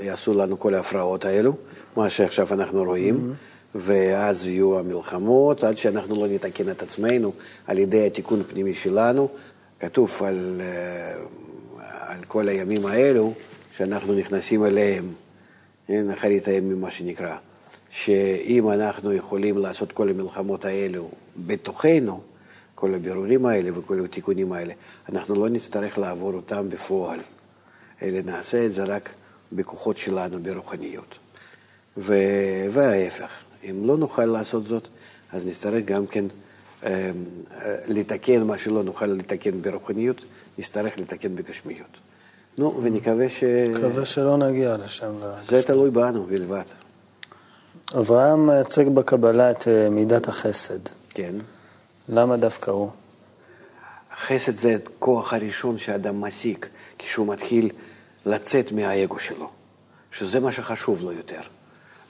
יעשו 0.00 0.34
לנו 0.34 0.58
כל 0.58 0.74
ההפרעות 0.74 1.24
האלו, 1.24 1.52
מה 1.96 2.08
שעכשיו 2.08 2.48
אנחנו 2.52 2.82
רואים. 2.82 3.14
Mm-hmm. 3.14 3.48
ואז 3.74 4.46
יהיו 4.46 4.78
המלחמות, 4.78 5.64
עד 5.64 5.76
שאנחנו 5.76 6.20
לא 6.20 6.26
נתקן 6.26 6.70
את 6.70 6.82
עצמנו 6.82 7.32
על 7.66 7.78
ידי 7.78 8.06
התיקון 8.06 8.40
הפנימי 8.40 8.74
שלנו. 8.74 9.28
כתוב 9.80 10.20
על, 10.24 10.60
אה, 10.60 11.22
על 12.08 12.24
כל 12.28 12.48
הימים 12.48 12.86
האלו, 12.86 13.32
שאנחנו 13.72 14.14
נכנסים 14.14 14.64
אליהם, 14.64 15.12
אין 15.88 16.10
אחרית 16.10 16.48
הימים, 16.48 16.80
מה 16.80 16.90
שנקרא, 16.90 17.36
שאם 17.90 18.70
אנחנו 18.70 19.12
יכולים 19.12 19.58
לעשות 19.58 19.92
כל 19.92 20.08
המלחמות 20.08 20.64
האלו 20.64 21.10
בתוכנו, 21.36 22.22
כל 22.74 22.94
הבירורים 22.94 23.46
האלה 23.46 23.78
וכל 23.78 24.04
התיקונים 24.04 24.52
האלה, 24.52 24.74
אנחנו 25.08 25.34
לא 25.34 25.48
נצטרך 25.48 25.98
לעבור 25.98 26.34
אותם 26.34 26.68
בפועל, 26.68 27.20
אלא 28.02 28.20
נעשה 28.24 28.66
את 28.66 28.72
זה 28.72 28.84
רק 28.84 29.14
בכוחות 29.52 29.96
שלנו, 29.96 30.42
ברוחניות. 30.42 31.18
ו... 31.96 32.14
וההפך. 32.70 33.30
אם 33.70 33.86
לא 33.86 33.96
נוכל 33.96 34.26
לעשות 34.26 34.64
זאת, 34.64 34.88
אז 35.32 35.46
נצטרך 35.46 35.84
גם 35.84 36.06
כן 36.06 36.24
לתקן 37.88 38.42
מה 38.42 38.58
שלא 38.58 38.82
נוכל 38.82 39.06
לתקן 39.06 39.62
ברוחניות, 39.62 40.24
נצטרך 40.58 40.98
לתקן 40.98 41.36
בגשמיות. 41.36 41.98
נו, 42.58 42.80
ונקווה 42.82 43.28
ש... 43.28 43.44
נקווה 43.44 44.04
שלא 44.04 44.36
נגיע 44.36 44.76
לשם. 44.76 45.12
זה 45.48 45.62
תלוי 45.62 45.90
בנו 45.90 46.26
בלבד. 46.26 46.64
אברהם 47.94 48.46
מייצג 48.46 48.88
בקבלה 48.88 49.50
את 49.50 49.68
אה, 49.68 49.90
מידת 49.90 50.28
החסד. 50.28 50.78
כן. 51.10 51.34
למה 52.08 52.36
דווקא 52.36 52.70
הוא? 52.70 52.90
חסד 54.16 54.54
זה 54.54 54.76
הכוח 54.76 55.32
הראשון 55.32 55.78
שאדם 55.78 56.20
משיג 56.20 56.64
כשהוא 56.98 57.26
מתחיל 57.26 57.70
לצאת 58.26 58.72
מהאגו 58.72 59.18
שלו, 59.18 59.50
שזה 60.10 60.40
מה 60.40 60.52
שחשוב 60.52 61.02
לו 61.02 61.12
יותר. 61.12 61.40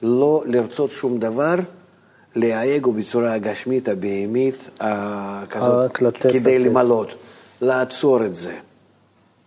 לא 0.02 0.42
לרצות 0.46 0.90
שום 0.90 1.18
דבר, 1.18 1.54
לאגו 2.36 2.92
בצורה 2.92 3.32
הגשמית, 3.32 3.88
הבהמית, 3.88 4.70
כזאת, 5.50 5.92
כדי 5.92 6.58
לתת. 6.58 6.70
למלות, 6.70 7.14
לעצור 7.60 8.24
את 8.24 8.34
זה. 8.34 8.54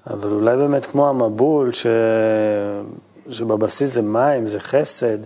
אבל 0.10 0.32
אולי 0.32 0.58
באמת 0.58 0.86
כמו 0.86 1.10
המבול, 1.10 1.74
ש... 1.74 1.88
שבבסיס 3.30 3.94
זה 3.94 4.02
מים, 4.02 4.48
זה 4.48 4.60
חסד, 4.60 5.18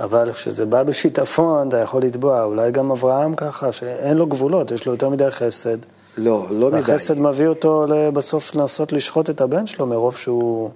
אבל 0.00 0.32
כשזה 0.32 0.66
בא 0.66 0.82
בשיטפון, 0.82 1.68
אתה 1.68 1.78
יכול 1.78 2.02
לתבוע. 2.02 2.44
אולי 2.44 2.70
גם 2.70 2.90
אברהם 2.90 3.34
ככה, 3.34 3.72
שאין 3.72 4.16
לו 4.16 4.26
גבולות, 4.26 4.70
יש 4.70 4.86
לו 4.86 4.92
יותר 4.92 5.08
מדי 5.08 5.30
חסד. 5.30 5.78
לא, 6.18 6.46
לא 6.50 6.70
מדי. 6.70 6.76
והחסד 6.76 7.18
מביא 7.18 7.46
אותו 7.46 7.86
בסוף 8.12 8.54
לנסות 8.54 8.92
לשחוט 8.92 9.30
את 9.30 9.40
הבן 9.40 9.66
שלו, 9.66 9.86
מרוב 9.86 10.16
שהוא 10.16 10.70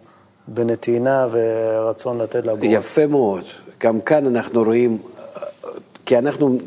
בנתינה 0.48 1.26
ורצון 1.30 2.18
לתת 2.20 2.46
לבורא. 2.46 2.66
יפה 2.66 3.06
מאוד. 3.06 3.44
גם 3.80 4.00
כאן 4.00 4.26
אנחנו 4.26 4.62
רואים, 4.62 4.98
כי 6.06 6.18
אנחנו 6.18 6.58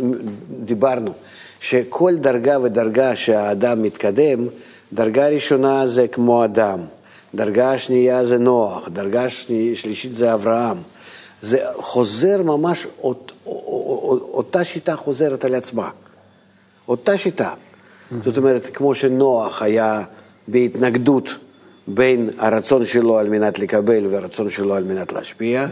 דיברנו, 0.60 1.12
שכל 1.60 2.16
דרגה 2.18 2.60
ודרגה 2.62 3.16
שהאדם 3.16 3.82
מתקדם, 3.82 4.48
דרגה 4.94 5.28
ראשונה 5.28 5.88
זה 5.88 6.08
כמו 6.08 6.46
אדם, 6.46 6.80
דרגה 7.36 7.78
שנייה 7.78 8.26
זה 8.26 8.38
נוח, 8.38 8.90
דרגה 8.90 9.30
שני, 9.30 9.76
שלישית 9.76 10.14
זה 10.14 10.34
אברהם. 10.34 10.78
זה 11.42 11.60
חוזר 11.76 12.44
ממש, 12.44 12.88
אות, 13.04 13.32
אותה 14.34 14.64
שיטה 14.64 14.96
חוזרת 14.96 15.46
על 15.46 15.56
עצמה. 15.56 15.90
אותה 16.88 17.18
שיטה. 17.18 17.54
זאת 18.24 18.38
אומרת, 18.38 18.68
כמו 18.74 18.96
שנוח 18.96 19.62
היה 19.62 20.04
בהתנגדות 20.48 21.30
בין 21.88 22.30
הרצון 22.38 22.86
שלו 22.86 23.18
על 23.18 23.30
מנת 23.30 23.60
לקבל 23.60 24.06
והרצון 24.06 24.50
שלו 24.50 24.76
על 24.76 24.84
מנת 24.84 25.14
להשפיע, 25.14 25.68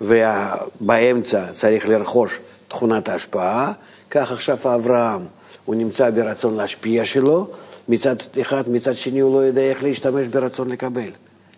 ובאמצע 0.00 1.52
צריך 1.52 1.88
לרכוש 1.88 2.40
תכונת 2.72 3.08
ההשפעה, 3.08 3.72
כך 4.10 4.32
עכשיו 4.32 4.58
אברהם, 4.74 5.22
הוא 5.64 5.74
נמצא 5.74 6.10
ברצון 6.10 6.56
להשפיע 6.56 7.04
שלו, 7.04 7.46
מצד 7.88 8.16
אחד, 8.40 8.68
מצד 8.68 8.96
שני 8.96 9.20
הוא 9.20 9.34
לא 9.34 9.38
יודע 9.38 9.60
איך 9.60 9.82
להשתמש 9.82 10.26
ברצון 10.26 10.68
לקבל. 10.70 11.10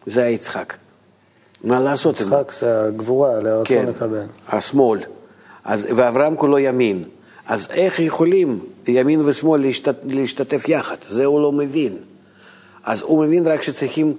זה 0.06 0.24
היצחק. 0.24 0.74
מה 1.64 1.80
לעשות? 1.80 2.20
יצחק 2.20 2.52
זה 2.52 2.84
הגבורה, 2.86 3.40
לרצון 3.40 3.76
כן, 3.76 3.86
לקבל. 3.86 4.22
השמאל. 4.48 5.00
אז, 5.64 5.86
ואברהם 5.96 6.36
כולו 6.36 6.58
ימין. 6.58 7.04
אז 7.46 7.68
איך 7.70 8.00
יכולים 8.00 8.58
ימין 8.88 9.20
ושמאל 9.24 9.60
להשתת, 9.60 9.96
להשתתף 10.04 10.68
יחד? 10.68 10.96
זה 11.08 11.24
הוא 11.24 11.40
לא 11.40 11.52
מבין. 11.52 11.96
אז 12.84 13.02
הוא 13.02 13.24
מבין 13.24 13.46
רק 13.46 13.62
שצריכים 13.62 14.14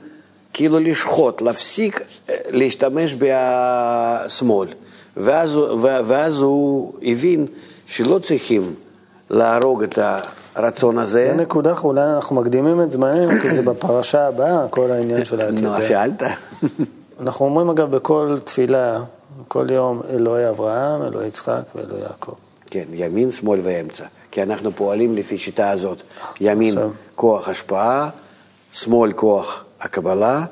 כאילו 0.54 0.80
לשחוט, 0.80 1.42
להפסיק 1.42 2.02
אה, 2.30 2.36
להשתמש 2.50 3.16
בשמאל. 3.20 4.70
ואז, 5.18 5.58
ואז 6.06 6.42
הוא 6.42 6.94
הבין 7.02 7.46
שלא 7.86 8.20
צריכים 8.20 8.74
להרוג 9.30 9.84
את 9.84 10.00
הרצון 10.56 10.98
הזה. 10.98 11.34
זו 11.36 11.42
נקודה, 11.42 11.74
אולי 11.84 12.02
אנחנו 12.16 12.36
מקדימים 12.36 12.82
את 12.82 12.92
זמננו, 12.92 13.42
כי 13.42 13.56
זה 13.56 13.62
בפרשה 13.62 14.28
הבאה, 14.28 14.68
כל 14.70 14.92
העניין 14.92 15.26
של 15.26 15.42
העתיד. 15.42 15.64
נו, 15.64 15.84
שאלת. 15.84 16.24
אנחנו 17.20 17.46
אומרים 17.46 17.70
אגב 17.70 17.92
בכל 17.96 18.38
תפילה, 18.44 19.04
כל 19.48 19.68
יום, 19.72 20.02
אלוהי 20.10 20.50
אברהם, 20.50 21.02
אלוהי 21.02 21.28
יצחק 21.28 21.62
ואלוהי 21.76 22.02
יעקב. 22.02 22.34
כן, 22.70 22.86
ימין, 22.94 23.32
שמאל 23.32 23.60
ואמצע. 23.64 24.06
כי 24.32 24.44
אנחנו 24.44 24.72
פועלים 24.76 25.16
לפי 25.16 25.38
שיטה 25.38 25.70
הזאת. 25.70 26.02
ימין, 26.42 26.74
כוח 27.16 27.50
השפעה, 27.50 28.10
שמאל, 28.72 29.12
כוח 29.12 29.64
הקבלה, 29.82 30.46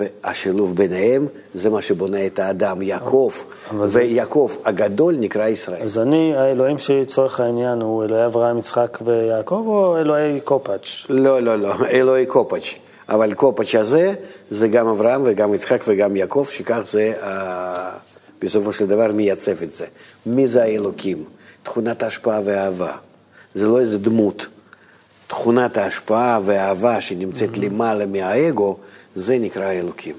והשילוב 0.00 0.76
ביניהם 0.76 1.26
זה 1.54 1.70
מה 1.70 1.82
שבונה 1.82 2.26
את 2.26 2.38
האדם, 2.38 2.82
יעקב, 2.82 3.30
ויעקב 3.78 4.50
הגדול 4.64 5.14
נקרא 5.18 5.46
ישראל. 5.46 5.82
אז 5.82 5.98
אני, 5.98 6.36
האלוהים 6.36 6.78
שלי 6.78 7.00
לצורך 7.00 7.40
העניין 7.40 7.82
הוא 7.82 8.04
אלוהי 8.04 8.26
אברהם, 8.26 8.58
יצחק 8.58 8.98
ויעקב, 9.04 9.64
או 9.66 9.96
אלוהי 9.98 10.40
קופאץ'? 10.40 11.06
לא, 11.08 11.40
לא, 11.40 11.56
לא, 11.56 11.74
אלוהי 11.90 12.26
קופאץ'. 12.26 12.74
אבל 13.08 13.34
קופאץ' 13.34 13.74
הזה 13.74 14.14
זה 14.50 14.68
גם 14.68 14.86
אברהם 14.86 15.22
וגם 15.24 15.54
יצחק 15.54 15.82
וגם 15.88 16.16
יעקב, 16.16 16.46
שכך 16.50 16.80
זה 16.84 17.12
בסופו 18.42 18.72
של 18.72 18.86
דבר 18.86 19.12
מייצב 19.12 19.62
את 19.62 19.70
זה. 19.70 19.86
מי 20.26 20.46
זה 20.46 20.62
האלוקים? 20.62 21.24
תכונת 21.62 22.02
ההשפעה 22.02 22.40
והאהבה. 22.44 22.92
זה 23.54 23.68
לא 23.68 23.80
איזה 23.80 23.98
דמות. 23.98 24.46
תכונת 25.36 25.76
ההשפעה 25.76 26.38
והאהבה 26.42 27.00
שנמצאת 27.00 27.54
mm-hmm. 27.54 27.60
למעלה 27.60 28.06
מהאגו, 28.06 28.76
זה 29.14 29.38
נקרא 29.38 29.70
אלוקים. 29.70 30.14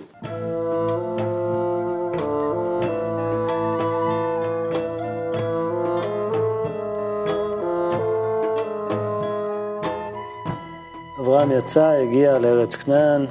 אברהם 11.19 11.51
יצא, 11.51 11.85
הגיע 11.85 12.39
לארץ 12.39 12.75
כנען, 12.75 13.25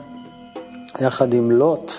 יחד 1.00 1.34
עם 1.34 1.50
לוט. 1.50 1.92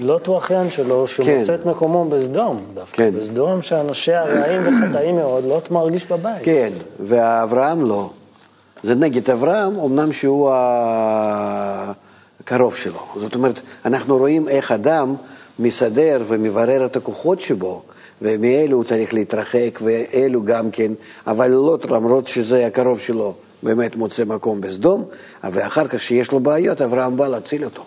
לוט 0.00 0.26
הוא 0.26 0.38
אחיין 0.38 0.70
שלו, 0.70 1.06
שהוא 1.06 1.26
כן. 1.26 1.38
מוצא 1.38 1.54
את 1.54 1.66
מקומו 1.66 2.04
בסדום 2.04 2.64
דווקא. 2.74 2.96
כן. 2.96 3.10
בסדום 3.18 3.62
שאנשיה 3.62 4.24
רעים 4.24 4.62
וחטאים 4.62 5.14
מאוד, 5.16 5.44
לוט 5.44 5.70
מרגיש 5.70 6.06
בבית. 6.06 6.42
כן, 6.42 6.72
ואברהם 7.00 7.88
לא. 7.88 8.10
זה 8.82 8.94
נגד 8.94 9.30
אברהם, 9.30 9.78
אמנם 9.80 10.12
שהוא 10.12 10.50
הקרוב 12.40 12.76
שלו. 12.76 13.00
זאת 13.16 13.34
אומרת, 13.34 13.60
אנחנו 13.84 14.16
רואים 14.16 14.48
איך 14.48 14.72
אדם 14.72 15.14
מסדר 15.58 16.22
ומברר 16.26 16.86
את 16.86 16.96
הכוחות 16.96 17.40
שבו, 17.40 17.82
ומאלו 18.22 18.76
הוא 18.76 18.84
צריך 18.84 19.14
להתרחק, 19.14 19.78
ואלו 19.82 20.44
גם 20.44 20.70
כן, 20.70 20.92
אבל 21.26 21.50
לא 21.50 21.78
למרות 21.90 22.26
שזה 22.26 22.66
הקרוב 22.66 22.98
שלו, 22.98 23.34
באמת 23.62 23.96
מוצא 23.96 24.24
מקום 24.24 24.60
בסדום, 24.60 25.04
ואחר 25.44 25.88
כך 25.88 26.00
שיש 26.00 26.32
לו 26.32 26.40
בעיות, 26.40 26.82
אברהם 26.82 27.16
בא 27.16 27.28
להציל 27.28 27.64
אותו. 27.64 27.82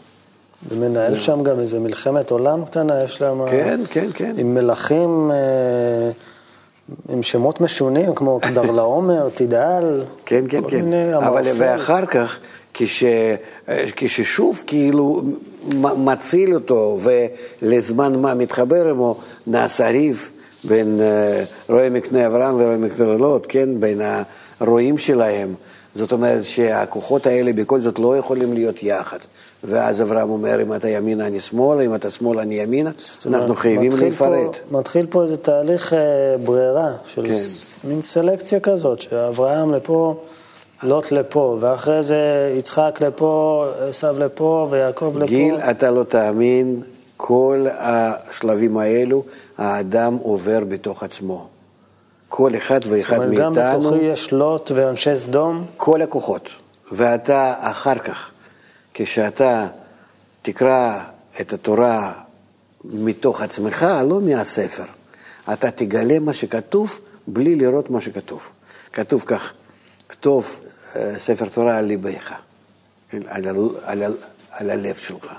ומנהל 0.70 1.20
שם 1.20 1.44
גם 1.44 1.60
איזה 1.60 1.80
מלחמת 1.80 2.32
עולם 2.32 2.66
קטנה, 2.66 3.04
יש 3.04 3.22
להם... 3.22 3.50
כן, 3.50 3.80
כן, 3.90 4.08
כן. 4.14 4.34
עם 4.38 4.54
מלכים, 4.54 5.32
אה, 5.32 6.12
עם 7.10 7.24
שמות 7.24 7.62
משונים, 7.62 8.16
כמו 8.16 8.40
קדרלעומר, 8.40 9.30
תדעל. 9.30 10.04
כן, 10.26 10.46
כן, 10.50 10.62
כל 10.62 10.70
כן. 10.70 10.82
מיני 10.82 11.18
אבל. 11.18 11.44
ואחר 11.58 12.06
כך, 12.06 12.38
כש, 12.74 13.04
כששוב 13.96 14.64
כאילו 14.68 15.22
מציל 15.98 16.54
אותו 16.54 16.98
ולזמן 17.02 18.16
מה 18.16 18.34
מתחבר 18.34 18.90
עמו, 18.90 19.18
נעשה 19.48 19.90
ריב 19.90 20.30
בין 20.64 21.00
אה, 21.02 21.44
רועי 21.70 21.90
מקנה 21.90 22.28
אברהם 22.28 22.56
ורועי 22.56 22.78
מקנה 22.78 23.06
לוט, 23.06 23.46
כן? 23.50 23.80
בין 23.80 24.02
הרועים 24.60 24.98
שלהם. 24.98 25.54
זאת 25.96 26.12
אומרת 26.12 26.44
שהכוחות 26.44 27.28
האלה 27.28 27.54
בכל 27.54 27.82
זאת 27.82 28.00
לא 28.00 28.18
יכולים 28.18 28.54
להיות 28.54 28.84
יחד. 28.84 29.20
ואז 29.68 30.02
אברהם 30.02 30.30
אומר, 30.30 30.62
אם 30.62 30.74
אתה 30.74 30.90
ימינה 30.90 31.28
אני 31.28 31.40
שמאלה, 31.40 31.84
אם 31.84 31.96
אתה 31.96 32.10
שמאלה 32.10 32.42
אני 32.42 32.56
ימינה, 32.56 32.92
אנחנו 33.26 33.56
חייבים 33.56 33.92
להיפרד. 33.98 34.56
פה, 34.70 34.78
מתחיל 34.78 35.06
פה 35.10 35.24
איזה 35.24 35.38
תהליך 35.38 35.94
אה, 35.94 36.36
ברירה, 36.44 36.92
של 37.06 37.26
כן. 37.26 37.34
ס, 37.34 37.76
מין 37.84 38.02
סלקציה 38.02 38.60
כזאת, 38.60 39.02
שאברהם 39.02 39.74
לפה, 39.74 40.16
לוט 40.84 41.12
לפה, 41.12 41.58
ואחרי 41.60 42.04
זה 42.04 42.54
יצחק 42.58 43.00
לפה, 43.02 43.66
עשו 43.90 44.08
לפה, 44.18 44.68
ויעקב 44.72 45.14
לפה. 45.18 45.28
גיל, 45.28 45.56
אתה 45.56 45.92
לא 45.92 46.04
תאמין, 46.04 46.82
כל 47.18 47.66
השלבים 47.72 48.78
האלו, 48.78 49.24
האדם 49.58 50.18
עובר 50.22 50.60
בתוך 50.68 51.04
עצמו. 51.04 51.48
כל 52.30 52.52
אחד 52.58 52.80
ואחד 52.90 53.16
זאת 53.16 53.24
אומרת, 53.24 53.40
גם 53.40 53.54
מאיתנו, 53.54 53.80
בתוכי 53.80 54.04
יש 54.04 54.32
לוט 54.32 54.72
ואנשי 54.76 55.16
סדום, 55.16 55.66
כל 55.78 56.02
הכוחות. 56.02 56.50
ואתה 56.92 57.54
אחר 57.60 57.96
כך, 57.96 58.30
כשאתה 58.98 59.68
תקרא 60.42 61.00
את 61.42 61.54
התורה 61.54 62.14
מתוך 62.84 63.42
עצמך, 63.42 63.86
לא 64.10 64.22
מהספר, 64.22 64.84
אתה 65.54 65.72
תגלה 65.72 66.20
מה 66.20 66.34
שכתוב 66.34 67.00
בלי 67.28 67.56
לראות 67.56 67.90
מה 67.90 68.02
שכתוב. 68.02 68.50
כתוב 68.94 69.24
כך, 69.28 69.54
כתוב 70.10 70.60
אה, 70.96 71.20
ספר 71.20 71.50
תורה 71.50 71.78
על 71.78 71.86
ליבך, 71.86 72.34
כן, 73.10 73.20
על, 73.28 73.44
על, 73.84 74.04
ה- 74.04 74.08
על 74.52 74.70
הלב 74.70 74.96
שלך. 74.96 75.34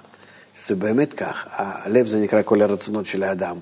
זה 0.67 0.75
באמת 0.75 1.13
כך, 1.13 1.47
הלב 1.51 2.07
זה 2.07 2.21
נקרא 2.21 2.43
כל 2.43 2.63
הרצונות 2.63 3.07
של 3.07 3.23
האדם. 3.23 3.57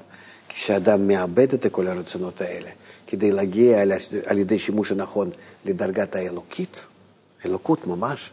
כשאדם 0.48 1.09
מאבד 1.09 1.54
את 1.54 1.66
כל 1.72 1.87
הרצונות 1.87 2.40
האלה, 2.40 2.70
כדי 3.07 3.33
להגיע 3.33 3.83
על, 3.83 3.92
על 4.26 4.38
ידי 4.38 4.59
שימוש 4.59 4.92
הנכון 4.92 5.30
לדרגת 5.64 6.16
האלוקית, 6.16 6.87
אלוקות 7.46 7.87
ממש, 7.87 8.33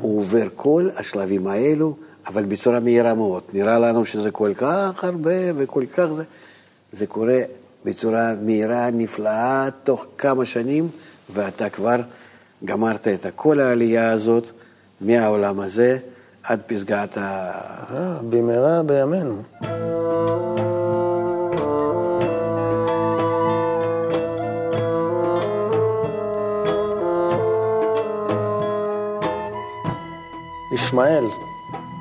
הוא 0.00 0.18
עובר 0.18 0.46
כל 0.56 0.88
השלבים 0.96 1.46
האלו, 1.46 1.96
אבל 2.26 2.44
בצורה 2.44 2.80
מהירה 2.80 3.14
מאוד. 3.14 3.42
נראה 3.52 3.78
לנו 3.78 4.04
שזה 4.04 4.30
כל 4.30 4.52
כך 4.56 5.04
הרבה 5.04 5.32
וכל 5.56 5.84
כך 5.96 6.06
זה. 6.12 6.24
זה 6.92 7.06
קורה 7.06 7.38
בצורה 7.84 8.34
מהירה, 8.40 8.90
נפלאה, 8.90 9.68
תוך 9.84 10.06
כמה 10.18 10.44
שנים, 10.44 10.88
ואתה 11.30 11.68
כבר 11.68 12.00
גמרת 12.64 13.08
את 13.08 13.26
כל 13.36 13.60
העלייה 13.60 14.10
הזאת 14.10 14.50
מהעולם 15.00 15.60
הזה 15.60 15.98
עד 16.42 16.60
פסגת 16.66 17.16
ה... 17.16 17.50
אה, 17.90 18.18
במהרה 18.30 18.82
בימינו. 18.82 19.42
ישמעאל, 30.92 31.24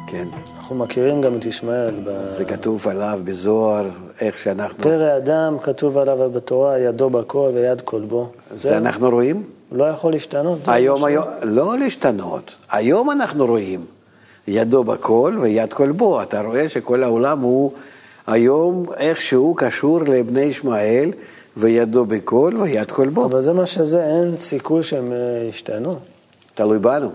כן. 0.08 0.28
אנחנו 0.58 0.76
מכירים 0.76 1.22
גם 1.22 1.38
את 1.38 1.46
ישמעאל. 1.46 2.00
ב- 2.06 2.28
זה 2.28 2.46
כתוב 2.46 2.88
עליו 2.88 3.20
בזוהר, 3.24 3.88
איך 4.22 4.38
שאנחנו... 4.38 4.84
פרא 4.84 5.18
אדם, 5.18 5.58
כתוב 5.60 5.98
עליו 5.98 6.30
בתורה, 6.30 6.80
ידו 6.80 7.10
בכל 7.10 7.52
ויד 7.54 7.82
כל 7.82 8.02
בו. 8.02 8.30
זה 8.56 8.78
אנחנו 8.78 9.10
רואים? 9.10 9.44
לא 9.72 9.84
יכול 9.84 10.12
להשתנות. 10.12 10.66
זה 10.66 10.74
היום, 10.74 11.06
היום, 11.06 11.26
לא 11.44 11.78
להשתנות. 11.78 12.56
היום 12.72 13.12
אנחנו 13.12 13.46
רואים 13.46 13.86
ידו 14.48 14.84
בכל 14.84 15.38
ויד 15.42 15.74
כל 15.74 15.92
בו. 15.92 16.22
אתה 16.22 16.42
רואה 16.42 16.70
שכל 16.70 17.04
העולם 17.04 17.40
הוא 17.40 17.72
היום 18.28 18.86
איכשהו 18.98 19.56
קשור 19.58 20.00
לבני 20.02 20.42
ישמעאל, 20.42 21.12
וידו 21.58 22.06
בכל 22.06 22.54
ויד 22.62 22.92
כל 22.92 23.10
בו. 23.10 23.26
אבל 23.26 23.42
זה 23.42 23.54
מה 23.54 23.66
שזה, 23.66 24.06
אין 24.06 24.38
סיכוי 24.38 24.84
שהם 24.84 25.12
אה, 25.12 25.48
ישתנו. 25.50 25.96
תלוי 26.56 26.80
בנו. 26.80 27.12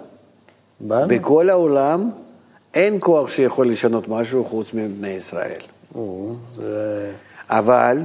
בנו? 0.80 1.08
בכל 1.08 1.50
העולם 1.50 2.10
אין 2.74 2.96
כוח 3.00 3.30
שיכול 3.30 3.70
לשנות 3.70 4.08
משהו 4.08 4.44
חוץ 4.44 4.74
מבני 4.74 5.08
ישראל. 5.08 5.60
או, 5.94 6.34
זה... 6.54 7.12
אבל 7.48 8.02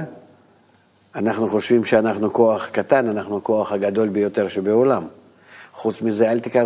אנחנו 1.14 1.48
חושבים 1.48 1.84
שאנחנו 1.84 2.32
כוח 2.32 2.68
קטן, 2.68 3.06
אנחנו 3.06 3.36
הכוח 3.36 3.72
הגדול 3.72 4.08
ביותר 4.08 4.48
שבעולם. 4.48 5.02
חוץ 5.72 6.02
מזה, 6.02 6.32
אל, 6.32 6.40
תיקח, 6.40 6.62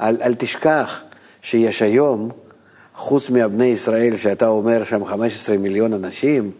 אל, 0.00 0.16
אל 0.22 0.34
תשכח 0.34 1.02
שיש 1.42 1.82
היום, 1.82 2.30
חוץ 2.94 3.30
מהבני 3.30 3.66
ישראל, 3.66 4.16
שאתה 4.16 4.48
אומר 4.48 4.84
שם 4.84 5.04
15 5.04 5.56
מיליון 5.56 5.92
אנשים, 5.92 6.50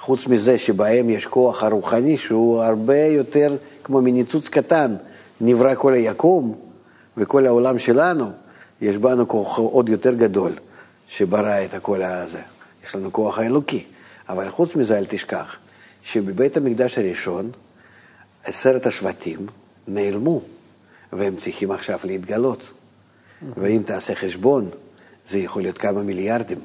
חוץ 0.00 0.26
מזה 0.26 0.58
שבהם 0.58 1.10
יש 1.10 1.26
כוח 1.26 1.62
הרוחני 1.62 2.16
שהוא 2.16 2.62
הרבה 2.62 3.06
יותר 3.06 3.56
כמו 3.84 4.02
מניצוץ 4.02 4.48
קטן, 4.48 4.96
נברא 5.40 5.74
כל 5.74 5.92
היקום 5.92 6.54
וכל 7.16 7.46
העולם 7.46 7.78
שלנו, 7.78 8.32
יש 8.80 8.98
בנו 8.98 9.28
כוח 9.28 9.58
עוד 9.58 9.88
יותר 9.88 10.14
גדול 10.14 10.52
שברא 11.06 11.64
את 11.64 11.74
הכל 11.74 12.02
הזה. 12.02 12.40
יש 12.84 12.94
לנו 12.96 13.12
כוח 13.12 13.38
האלוקי. 13.38 13.84
אבל 14.28 14.50
חוץ 14.50 14.76
מזה 14.76 14.98
אל 14.98 15.06
תשכח 15.08 15.56
שבבית 16.02 16.56
המקדש 16.56 16.98
הראשון 16.98 17.50
עשרת 18.44 18.86
השבטים 18.86 19.46
נעלמו 19.88 20.42
והם 21.12 21.36
צריכים 21.36 21.70
עכשיו 21.70 21.98
להתגלות. 22.04 22.72
ואם 23.56 23.82
תעשה 23.86 24.14
חשבון, 24.14 24.68
זה 25.24 25.38
יכול 25.38 25.62
להיות 25.62 25.78
כמה 25.78 26.02
מיליארדים. 26.02 26.58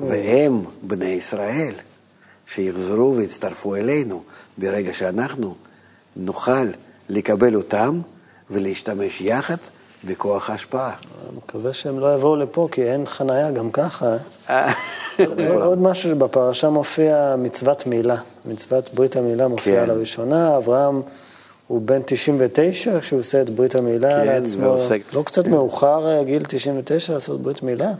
והם 0.00 0.62
בני 0.82 1.08
ישראל 1.08 1.74
שיחזרו 2.46 3.16
ויצטרפו 3.16 3.76
אלינו 3.76 4.22
ברגע 4.58 4.92
שאנחנו 4.92 5.54
נוכל 6.16 6.66
לקבל 7.08 7.56
אותם 7.56 8.00
ולהשתמש 8.50 9.20
יחד 9.20 9.56
בכוח 10.04 10.50
ההשפעה. 10.50 10.88
אני 11.28 11.36
מקווה 11.36 11.72
שהם 11.72 11.98
לא 11.98 12.14
יבואו 12.14 12.36
לפה, 12.36 12.68
כי 12.72 12.82
אין 12.84 13.06
חנייה 13.06 13.50
גם 13.50 13.70
ככה. 13.70 14.16
אה, 14.50 14.72
עוד 15.54 15.78
משהו 15.78 16.10
שבפרשה 16.10 16.68
מופיע 16.70 17.34
מצוות 17.38 17.86
מילה. 17.86 18.16
מצוות 18.44 18.94
ברית 18.94 19.16
המילה 19.16 19.48
מופיעה 19.48 19.82
כן. 19.86 19.88
לראשונה. 19.90 20.56
אברהם 20.56 21.02
הוא 21.66 21.80
בן 21.84 22.00
99 22.06 23.00
כשהוא 23.00 23.20
עושה 23.20 23.40
את 23.42 23.50
ברית 23.50 23.74
המילה 23.74 24.20
כן, 24.24 24.26
לעצמו. 24.26 24.62
ועושה- 24.64 24.94
לא 25.12 25.22
קצת 25.22 25.46
מאוחר, 25.46 26.06
אה, 26.18 26.24
גיל 26.24 26.42
99, 26.48 27.12
לעשות 27.12 27.42
ברית 27.42 27.62
מילה? 27.62 27.90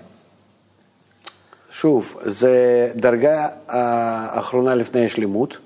שוב, 1.71 2.15
זה 2.25 2.57
דרגה 2.97 3.49
האחרונה 3.69 4.75
לפני 4.75 5.05
השלימות, 5.07 5.59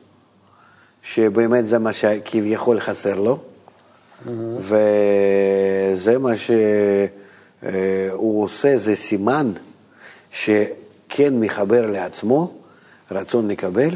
שבאמת 1.02 1.66
זה 1.66 1.78
מה 1.78 1.92
שכביכול 1.92 2.80
חסר 2.80 3.14
לו, 3.14 3.38
וזה 4.56 6.18
מה 6.18 6.36
שהוא 6.36 8.42
עושה, 8.42 8.76
זה 8.76 8.96
סימן 8.96 9.52
שכן 10.30 11.40
מחבר 11.40 11.86
לעצמו 11.86 12.52
רצון 13.10 13.48
לקבל, 13.48 13.94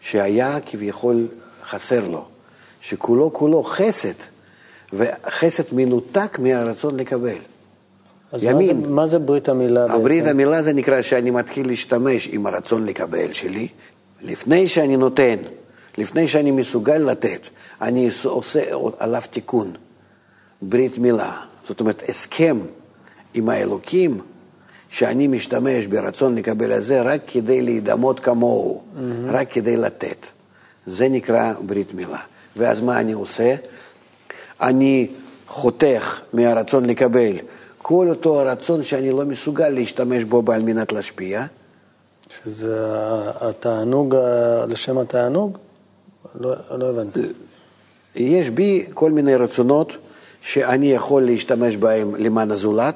שהיה 0.00 0.58
כביכול 0.66 1.28
חסר 1.64 2.08
לו, 2.08 2.24
שכולו 2.80 3.32
כולו 3.32 3.62
חסד, 3.62 4.14
וחסד 4.92 5.62
מנותק 5.72 6.38
מהרצון 6.38 6.96
לקבל. 6.96 7.38
אז 8.32 8.44
מה 8.44 8.50
ימין. 8.50 8.82
זה, 8.82 8.88
מה 8.88 9.06
זה 9.06 9.18
ברית 9.18 9.48
המילה 9.48 9.82
בעצם? 9.82 9.94
הברית 9.94 10.26
המילה 10.26 10.62
זה 10.62 10.72
נקרא 10.72 11.02
שאני 11.02 11.30
מתחיל 11.30 11.66
להשתמש 11.66 12.28
עם 12.32 12.46
הרצון 12.46 12.86
לקבל 12.86 13.32
שלי, 13.32 13.68
לפני 14.22 14.68
שאני 14.68 14.96
נותן, 14.96 15.36
לפני 15.98 16.28
שאני 16.28 16.50
מסוגל 16.50 16.98
לתת, 16.98 17.48
אני 17.82 18.10
עושה 18.24 18.60
עליו 18.98 19.22
תיקון. 19.30 19.72
ברית 20.62 20.98
מילה, 20.98 21.40
זאת 21.68 21.80
אומרת, 21.80 22.02
הסכם 22.08 22.58
עם 23.34 23.48
האלוקים, 23.48 24.20
שאני 24.88 25.26
משתמש 25.26 25.86
ברצון 25.86 26.34
לקבל 26.34 26.76
את 26.76 26.82
זה 26.82 27.02
רק 27.02 27.20
כדי 27.26 27.60
להידמות 27.60 28.20
כמוהו, 28.20 28.82
mm-hmm. 28.82 29.00
רק 29.28 29.52
כדי 29.52 29.76
לתת. 29.76 30.26
זה 30.86 31.08
נקרא 31.08 31.52
ברית 31.66 31.94
מילה. 31.94 32.18
ואז 32.56 32.80
מה 32.80 33.00
אני 33.00 33.12
עושה? 33.12 33.54
אני 34.60 35.10
חותך 35.46 36.20
מהרצון 36.32 36.86
לקבל 36.86 37.36
כל 37.78 38.06
אותו 38.08 38.40
הרצון 38.40 38.82
שאני 38.82 39.10
לא 39.10 39.24
מסוגל 39.24 39.68
להשתמש 39.68 40.24
בו 40.24 40.52
על 40.52 40.62
מנת 40.62 40.92
להשפיע. 40.92 41.44
שזה 42.30 42.90
התענוג 43.40 44.16
לשם 44.68 44.98
התענוג? 44.98 45.58
לא, 46.40 46.54
לא 46.70 46.90
הבנתי. 46.90 47.20
יש 48.14 48.50
בי 48.50 48.86
כל 48.94 49.10
מיני 49.10 49.34
רצונות 49.34 49.96
שאני 50.40 50.92
יכול 50.92 51.22
להשתמש 51.22 51.76
בהם 51.76 52.14
למען 52.14 52.50
הזולת, 52.50 52.94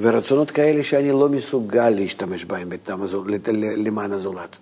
ורצונות 0.00 0.50
כאלה 0.50 0.84
שאני 0.84 1.10
לא 1.10 1.28
מסוגל 1.28 1.90
להשתמש 1.90 2.44
בהם 2.44 2.68
למען 3.76 4.12
הזולת. 4.12 4.56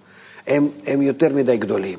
הם, 0.46 0.68
הם 0.86 1.02
יותר 1.02 1.28
מדי 1.28 1.56
גדולים, 1.56 1.98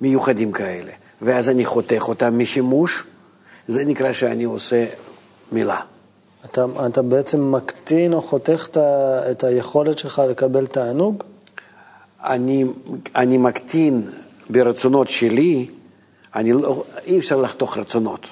מיוחדים 0.00 0.52
כאלה. 0.52 0.92
ואז 1.22 1.48
אני 1.48 1.64
חותך 1.64 2.08
אותם 2.08 2.38
משימוש, 2.38 3.04
זה 3.68 3.84
נקרא 3.84 4.12
שאני 4.12 4.44
עושה 4.44 4.86
מילה. 5.52 5.80
אתה, 6.44 6.64
אתה 6.86 7.02
בעצם 7.02 7.52
מקטין 7.52 8.12
או 8.12 8.22
חותך 8.22 8.68
את, 8.70 8.76
את 9.30 9.44
היכולת 9.44 9.98
שלך 9.98 10.22
לקבל 10.28 10.66
תענוג? 10.66 11.24
אני, 12.24 12.64
אני 13.16 13.38
מקטין 13.38 14.02
ברצונות 14.50 15.08
שלי, 15.08 15.66
אני 16.34 16.52
לא, 16.52 16.84
אי 17.06 17.18
אפשר 17.18 17.40
לחתוך 17.40 17.78
רצונות. 17.78 18.26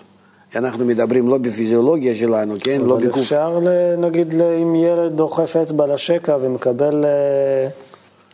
אנחנו 0.56 0.84
מדברים 0.84 1.28
לא 1.28 1.38
בפיזיולוגיה 1.38 2.14
שלנו, 2.14 2.54
כן? 2.64 2.80
לא 2.80 2.96
בגוף. 2.96 3.14
אבל 3.14 3.22
אפשר, 3.22 3.60
נגיד, 3.98 4.34
אם 4.62 4.74
ילד 4.74 5.12
דוחף 5.12 5.56
אצבע 5.56 5.86
לשקע 5.86 6.36
ומקבל 6.40 7.04
אה, 7.04 7.68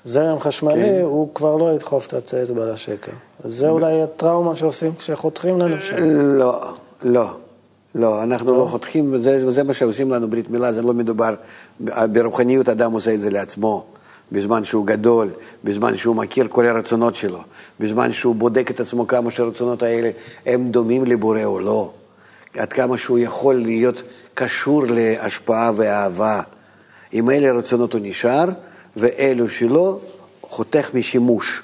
זרם 0.05 0.41
חשמלי, 0.41 0.83
כן. 0.83 1.01
הוא 1.03 1.29
כבר 1.35 1.57
לא 1.57 1.75
ידחוף 1.75 2.07
את 2.07 2.35
האצבע 2.35 2.67
לשקע. 2.67 3.12
זה 3.45 3.69
אולי 3.69 4.03
הטראומה 4.03 4.55
שעושים 4.55 4.93
כשחותכים 4.99 5.59
לנו 5.59 5.81
שם. 5.81 5.97
לא, 6.38 6.61
לא. 7.03 7.31
לא, 7.95 8.23
אנחנו 8.23 8.53
לא, 8.53 8.59
לא 8.59 8.64
חותכים, 8.64 9.19
זה, 9.19 9.51
זה 9.51 9.62
מה 9.62 9.73
שעושים 9.73 10.11
לנו 10.11 10.31
ברית 10.31 10.51
מילה, 10.51 10.73
זה 10.73 10.83
לא 10.83 10.95
מדובר, 10.95 11.35
ברוחניות 12.12 12.69
אדם 12.69 12.93
עושה 12.93 13.14
את 13.14 13.21
זה 13.21 13.31
לעצמו, 13.31 13.85
בזמן 14.33 14.64
שהוא 14.64 14.87
גדול, 14.87 15.31
בזמן 15.64 15.97
שהוא 15.97 16.17
מכיר 16.17 16.49
כל 16.49 16.67
הרצונות 16.67 17.14
שלו, 17.14 17.43
בזמן 17.81 18.12
שהוא 18.12 18.35
בודק 18.35 18.71
את 18.71 18.81
עצמו 18.81 19.07
כמה 19.07 19.31
שהרצונות 19.31 19.83
האלה 19.83 20.11
הם 20.47 20.71
דומים 20.71 21.05
לבורא 21.05 21.45
או 21.45 21.61
לא, 21.61 21.93
עד 22.59 22.73
כמה 22.73 22.99
שהוא 22.99 23.19
יכול 23.19 23.55
להיות 23.55 24.03
קשור 24.35 24.83
להשפעה 24.87 25.73
ואהבה. 25.77 26.41
עם 27.12 27.31
אלה 27.31 27.53
רצונות 27.53 27.93
הוא 27.93 28.01
נשאר, 28.05 28.45
ואלו 28.97 29.49
שלא, 29.49 30.01
חותך 30.43 30.95
משימוש. 30.95 31.62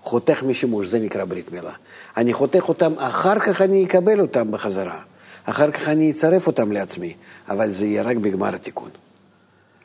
חותך 0.00 0.42
משימוש, 0.42 0.86
זה 0.86 0.98
נקרא 0.98 1.24
ברית 1.24 1.52
מילה. 1.52 1.72
אני 2.16 2.32
חותך 2.32 2.68
אותם, 2.68 2.92
אחר 2.98 3.38
כך 3.38 3.62
אני 3.62 3.84
אקבל 3.84 4.20
אותם 4.20 4.50
בחזרה. 4.50 5.00
אחר 5.44 5.70
כך 5.70 5.88
אני 5.88 6.10
אצרף 6.10 6.46
אותם 6.46 6.72
לעצמי, 6.72 7.14
אבל 7.48 7.70
זה 7.70 7.86
יהיה 7.86 8.02
רק 8.02 8.16
בגמר 8.16 8.54
התיקון. 8.54 8.90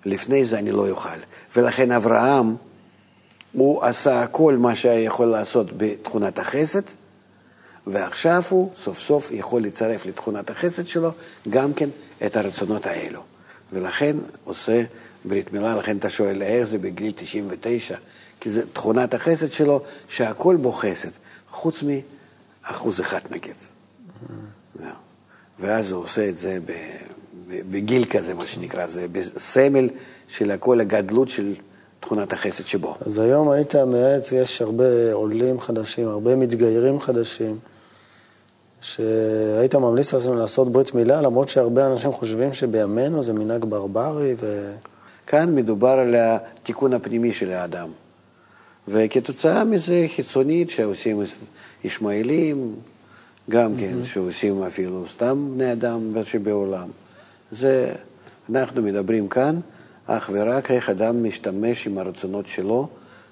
לפני 0.05 0.45
זה 0.45 0.59
אני 0.59 0.71
לא 0.71 0.89
אוכל. 0.89 1.19
ולכן 1.55 1.91
אברהם, 1.91 2.55
הוא 3.51 3.83
עשה 3.83 4.27
כל 4.27 4.57
מה 4.57 4.75
שהיה 4.75 4.99
יכול 4.99 5.27
לעשות 5.27 5.67
בתכונת 5.77 6.39
החסד, 6.39 6.81
ועכשיו 7.87 8.43
הוא 8.49 8.71
סוף 8.77 8.99
סוף 8.99 9.31
יכול 9.31 9.61
לצרף 9.61 10.05
לתכונת 10.05 10.49
החסד 10.49 10.87
שלו 10.87 11.11
גם 11.49 11.73
כן 11.73 11.89
את 12.25 12.37
הרצונות 12.37 12.85
האלו. 12.85 13.23
ולכן 13.73 14.17
עושה 14.43 14.83
ברית 15.25 15.53
מילה, 15.53 15.75
לכן 15.75 15.97
אתה 15.97 16.09
שואל 16.09 16.41
איך 16.41 16.63
זה 16.63 16.77
בגיל 16.77 17.13
99, 17.15 17.97
כי 18.39 18.49
זה 18.49 18.67
תכונת 18.73 19.13
החסד 19.13 19.51
שלו, 19.51 19.81
שהכל 20.07 20.55
בו 20.55 20.71
חסד, 20.71 21.09
חוץ 21.49 21.83
מאחוז 21.83 23.01
אחד 23.01 23.19
נגיד. 23.31 23.55
Mm-hmm. 23.55 24.83
ואז 25.59 25.91
הוא 25.91 26.03
עושה 26.03 26.29
את 26.29 26.37
זה 26.37 26.57
בגיל 27.47 28.05
כזה, 28.05 28.33
מה 28.33 28.45
שנקרא, 28.45 28.87
זה 28.87 29.07
בסמל 29.11 29.89
של 30.27 30.51
הכל 30.51 30.81
הגדלות 30.81 31.29
של 31.29 31.53
תכונת 31.99 32.33
החסד 32.33 32.65
שבו. 32.65 32.95
אז 33.05 33.19
היום 33.19 33.49
היית 33.49 33.75
מייעץ, 33.75 34.31
יש 34.31 34.61
הרבה 34.61 35.13
עולים 35.13 35.59
חדשים, 35.59 36.07
הרבה 36.07 36.35
מתגיירים 36.35 36.99
חדשים, 36.99 37.57
שהיית 38.81 39.75
ממליץ 39.75 40.13
לעצמם 40.13 40.37
לעשות 40.37 40.71
ברית 40.71 40.93
מילה, 40.93 41.21
למרות 41.21 41.49
שהרבה 41.49 41.87
אנשים 41.87 42.11
חושבים 42.11 42.53
שבימינו 42.53 43.23
זה 43.23 43.33
מנהג 43.33 43.65
ברברי 43.65 44.35
ו... 44.39 44.73
כאן 45.27 45.55
מדובר 45.55 45.89
על 45.89 46.15
התיקון 46.15 46.93
הפנימי 46.93 47.33
של 47.33 47.51
האדם. 47.51 47.89
וכתוצאה 48.87 49.63
מזה 49.63 50.05
חיצונית 50.15 50.69
שעושים 50.69 51.21
ישמעאלים, 51.83 52.75
גם 53.49 53.73
mm-hmm. 53.73 53.79
כן, 53.79 54.05
שעושים 54.05 54.63
אפילו 54.63 55.07
סתם 55.07 55.49
בני 55.53 55.71
אדם 55.71 56.23
שבעולם. 56.23 56.89
זה, 57.51 57.93
אנחנו 58.49 58.81
מדברים 58.81 59.27
כאן 59.27 59.59
אך 60.07 60.29
ורק 60.33 60.71
איך 60.71 60.89
אדם 60.89 61.23
משתמש 61.23 61.87
עם 61.87 61.97
הרצונות 61.97 62.47
שלו, 62.47 62.87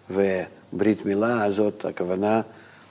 וברית 0.10 1.06
מילה 1.06 1.44
הזאת, 1.44 1.86
הכוונה 1.86 2.42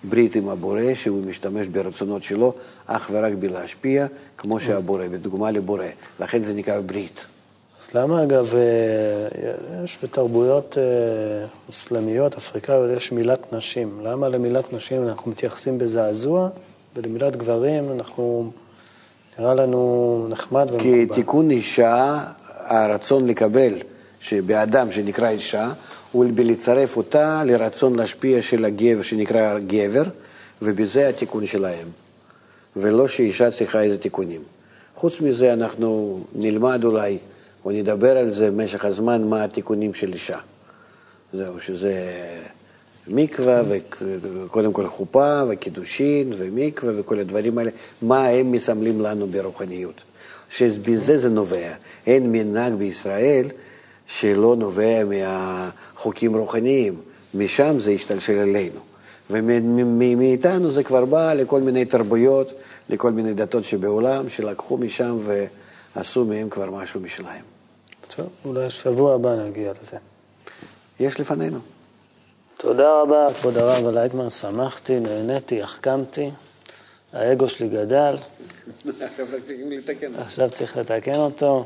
ברית 0.04 0.36
עם 0.36 0.48
הבורא, 0.48 0.94
שהוא 0.94 1.26
משתמש 1.26 1.66
ברצונות 1.66 2.22
שלו 2.22 2.54
אך 2.86 3.10
ורק 3.12 3.32
בלהשפיע, 3.38 4.06
כמו 4.38 4.60
שהבורא, 4.60 5.08
בדוגמה 5.08 5.50
לבורא. 5.50 5.86
לכן 6.20 6.42
זה 6.42 6.54
נקרא 6.54 6.80
ברית. 6.80 7.24
אז 7.80 7.94
למה 7.94 8.22
אגב, 8.22 8.54
אה, 8.54 9.28
יש 9.84 9.98
בתרבויות 10.02 10.78
אה, 10.78 11.46
מוסלמיות, 11.66 12.34
אפריקאיות, 12.34 12.90
יש 12.96 13.12
מילת 13.12 13.52
נשים. 13.52 14.00
למה 14.02 14.28
למילת 14.28 14.72
נשים 14.72 15.08
אנחנו 15.08 15.30
מתייחסים 15.30 15.78
בזעזוע? 15.78 16.48
ולמילת 16.96 17.36
גברים 17.36 17.90
אנחנו, 17.90 18.50
נראה 19.38 19.54
לנו 19.54 20.26
נחמד 20.30 20.70
ומקובל. 20.70 20.82
כי 20.82 21.06
תיקון 21.06 21.50
אישה, 21.50 22.24
הרצון 22.48 23.26
לקבל 23.26 23.74
שבאדם 24.20 24.90
שנקרא 24.90 25.28
אישה, 25.28 25.72
הוא 26.12 26.24
בלצרף 26.34 26.96
אותה 26.96 27.42
לרצון 27.44 27.96
להשפיע 27.96 28.42
של 28.42 28.64
הגבר 28.64 29.02
שנקרא 29.02 29.58
גבר, 29.58 30.02
ובזה 30.62 31.08
התיקון 31.08 31.46
שלהם. 31.46 31.88
ולא 32.76 33.08
שאישה 33.08 33.50
צריכה 33.50 33.82
איזה 33.82 33.98
תיקונים. 33.98 34.40
חוץ 34.94 35.20
מזה 35.20 35.52
אנחנו 35.52 36.20
נלמד 36.34 36.84
אולי, 36.84 37.18
או 37.64 37.70
נדבר 37.70 38.16
על 38.16 38.30
זה 38.30 38.50
במשך 38.50 38.84
הזמן, 38.84 39.28
מה 39.28 39.44
התיקונים 39.44 39.94
של 39.94 40.12
אישה. 40.12 40.38
זהו, 41.32 41.60
שזה 41.60 41.94
מקווה, 43.06 43.62
וקודם 44.22 44.72
כל 44.72 44.88
חופה, 44.88 45.42
וקידושין, 45.48 46.32
ומקווה, 46.36 46.92
וכל 47.00 47.18
הדברים 47.18 47.58
האלה, 47.58 47.70
מה 48.02 48.26
הם 48.26 48.52
מסמלים 48.52 49.00
לנו 49.00 49.26
ברוחניות. 49.26 50.02
שבזה 50.50 51.18
זה 51.18 51.28
נובע. 51.28 51.74
אין 52.06 52.32
מנהג 52.32 52.74
בישראל 52.74 53.46
שלא 54.06 54.56
נובע 54.56 55.04
מהחוקים 55.04 56.36
רוחניים. 56.36 57.00
משם 57.34 57.80
זה 57.80 57.90
השתלשל 57.90 58.38
אלינו. 58.38 58.80
ומאיתנו 59.30 60.70
זה 60.70 60.82
כבר 60.82 61.04
בא 61.04 61.34
לכל 61.34 61.60
מיני 61.60 61.84
תרבויות, 61.84 62.52
לכל 62.88 63.12
מיני 63.12 63.34
דתות 63.34 63.64
שבעולם, 63.64 64.28
שלקחו 64.28 64.78
משם 64.78 65.18
ועשו 65.96 66.24
מהם 66.24 66.48
כבר 66.48 66.70
משהו 66.70 67.00
משלהם. 67.00 67.44
טוב, 68.16 68.28
אולי 68.44 68.70
שבוע 68.70 69.14
הבא 69.14 69.36
נגיע 69.36 69.72
לזה. 69.82 69.96
יש 71.00 71.20
לפנינו. 71.20 71.58
תודה 72.62 73.00
רבה, 73.00 73.28
כבוד 73.40 73.58
הרב 73.58 73.88
לייטמן, 73.88 74.30
שמחתי, 74.30 75.00
נהניתי, 75.00 75.62
החכמתי, 75.62 76.30
האגו 77.12 77.48
שלי 77.48 77.68
גדל. 77.68 78.16
עכשיו 80.18 80.50
צריך 80.50 80.76
לתקן 80.76 81.14
אותו. 81.14 81.64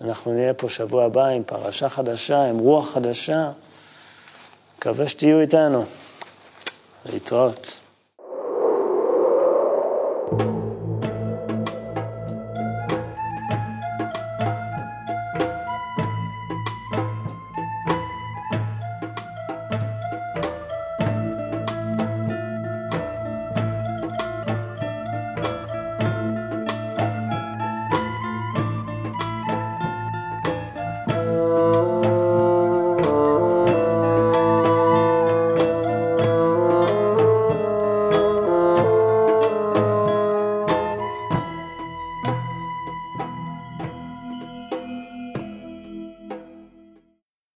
אנחנו 0.00 0.32
נהיה 0.32 0.54
פה 0.54 0.68
שבוע 0.68 1.04
הבא 1.04 1.26
עם 1.26 1.42
פרשה 1.44 1.88
חדשה, 1.88 2.44
עם 2.44 2.58
רוח 2.58 2.90
חדשה. 2.90 3.50
מקווה 4.78 5.08
שתהיו 5.08 5.40
איתנו. 5.40 5.84
להתראות. 7.12 7.80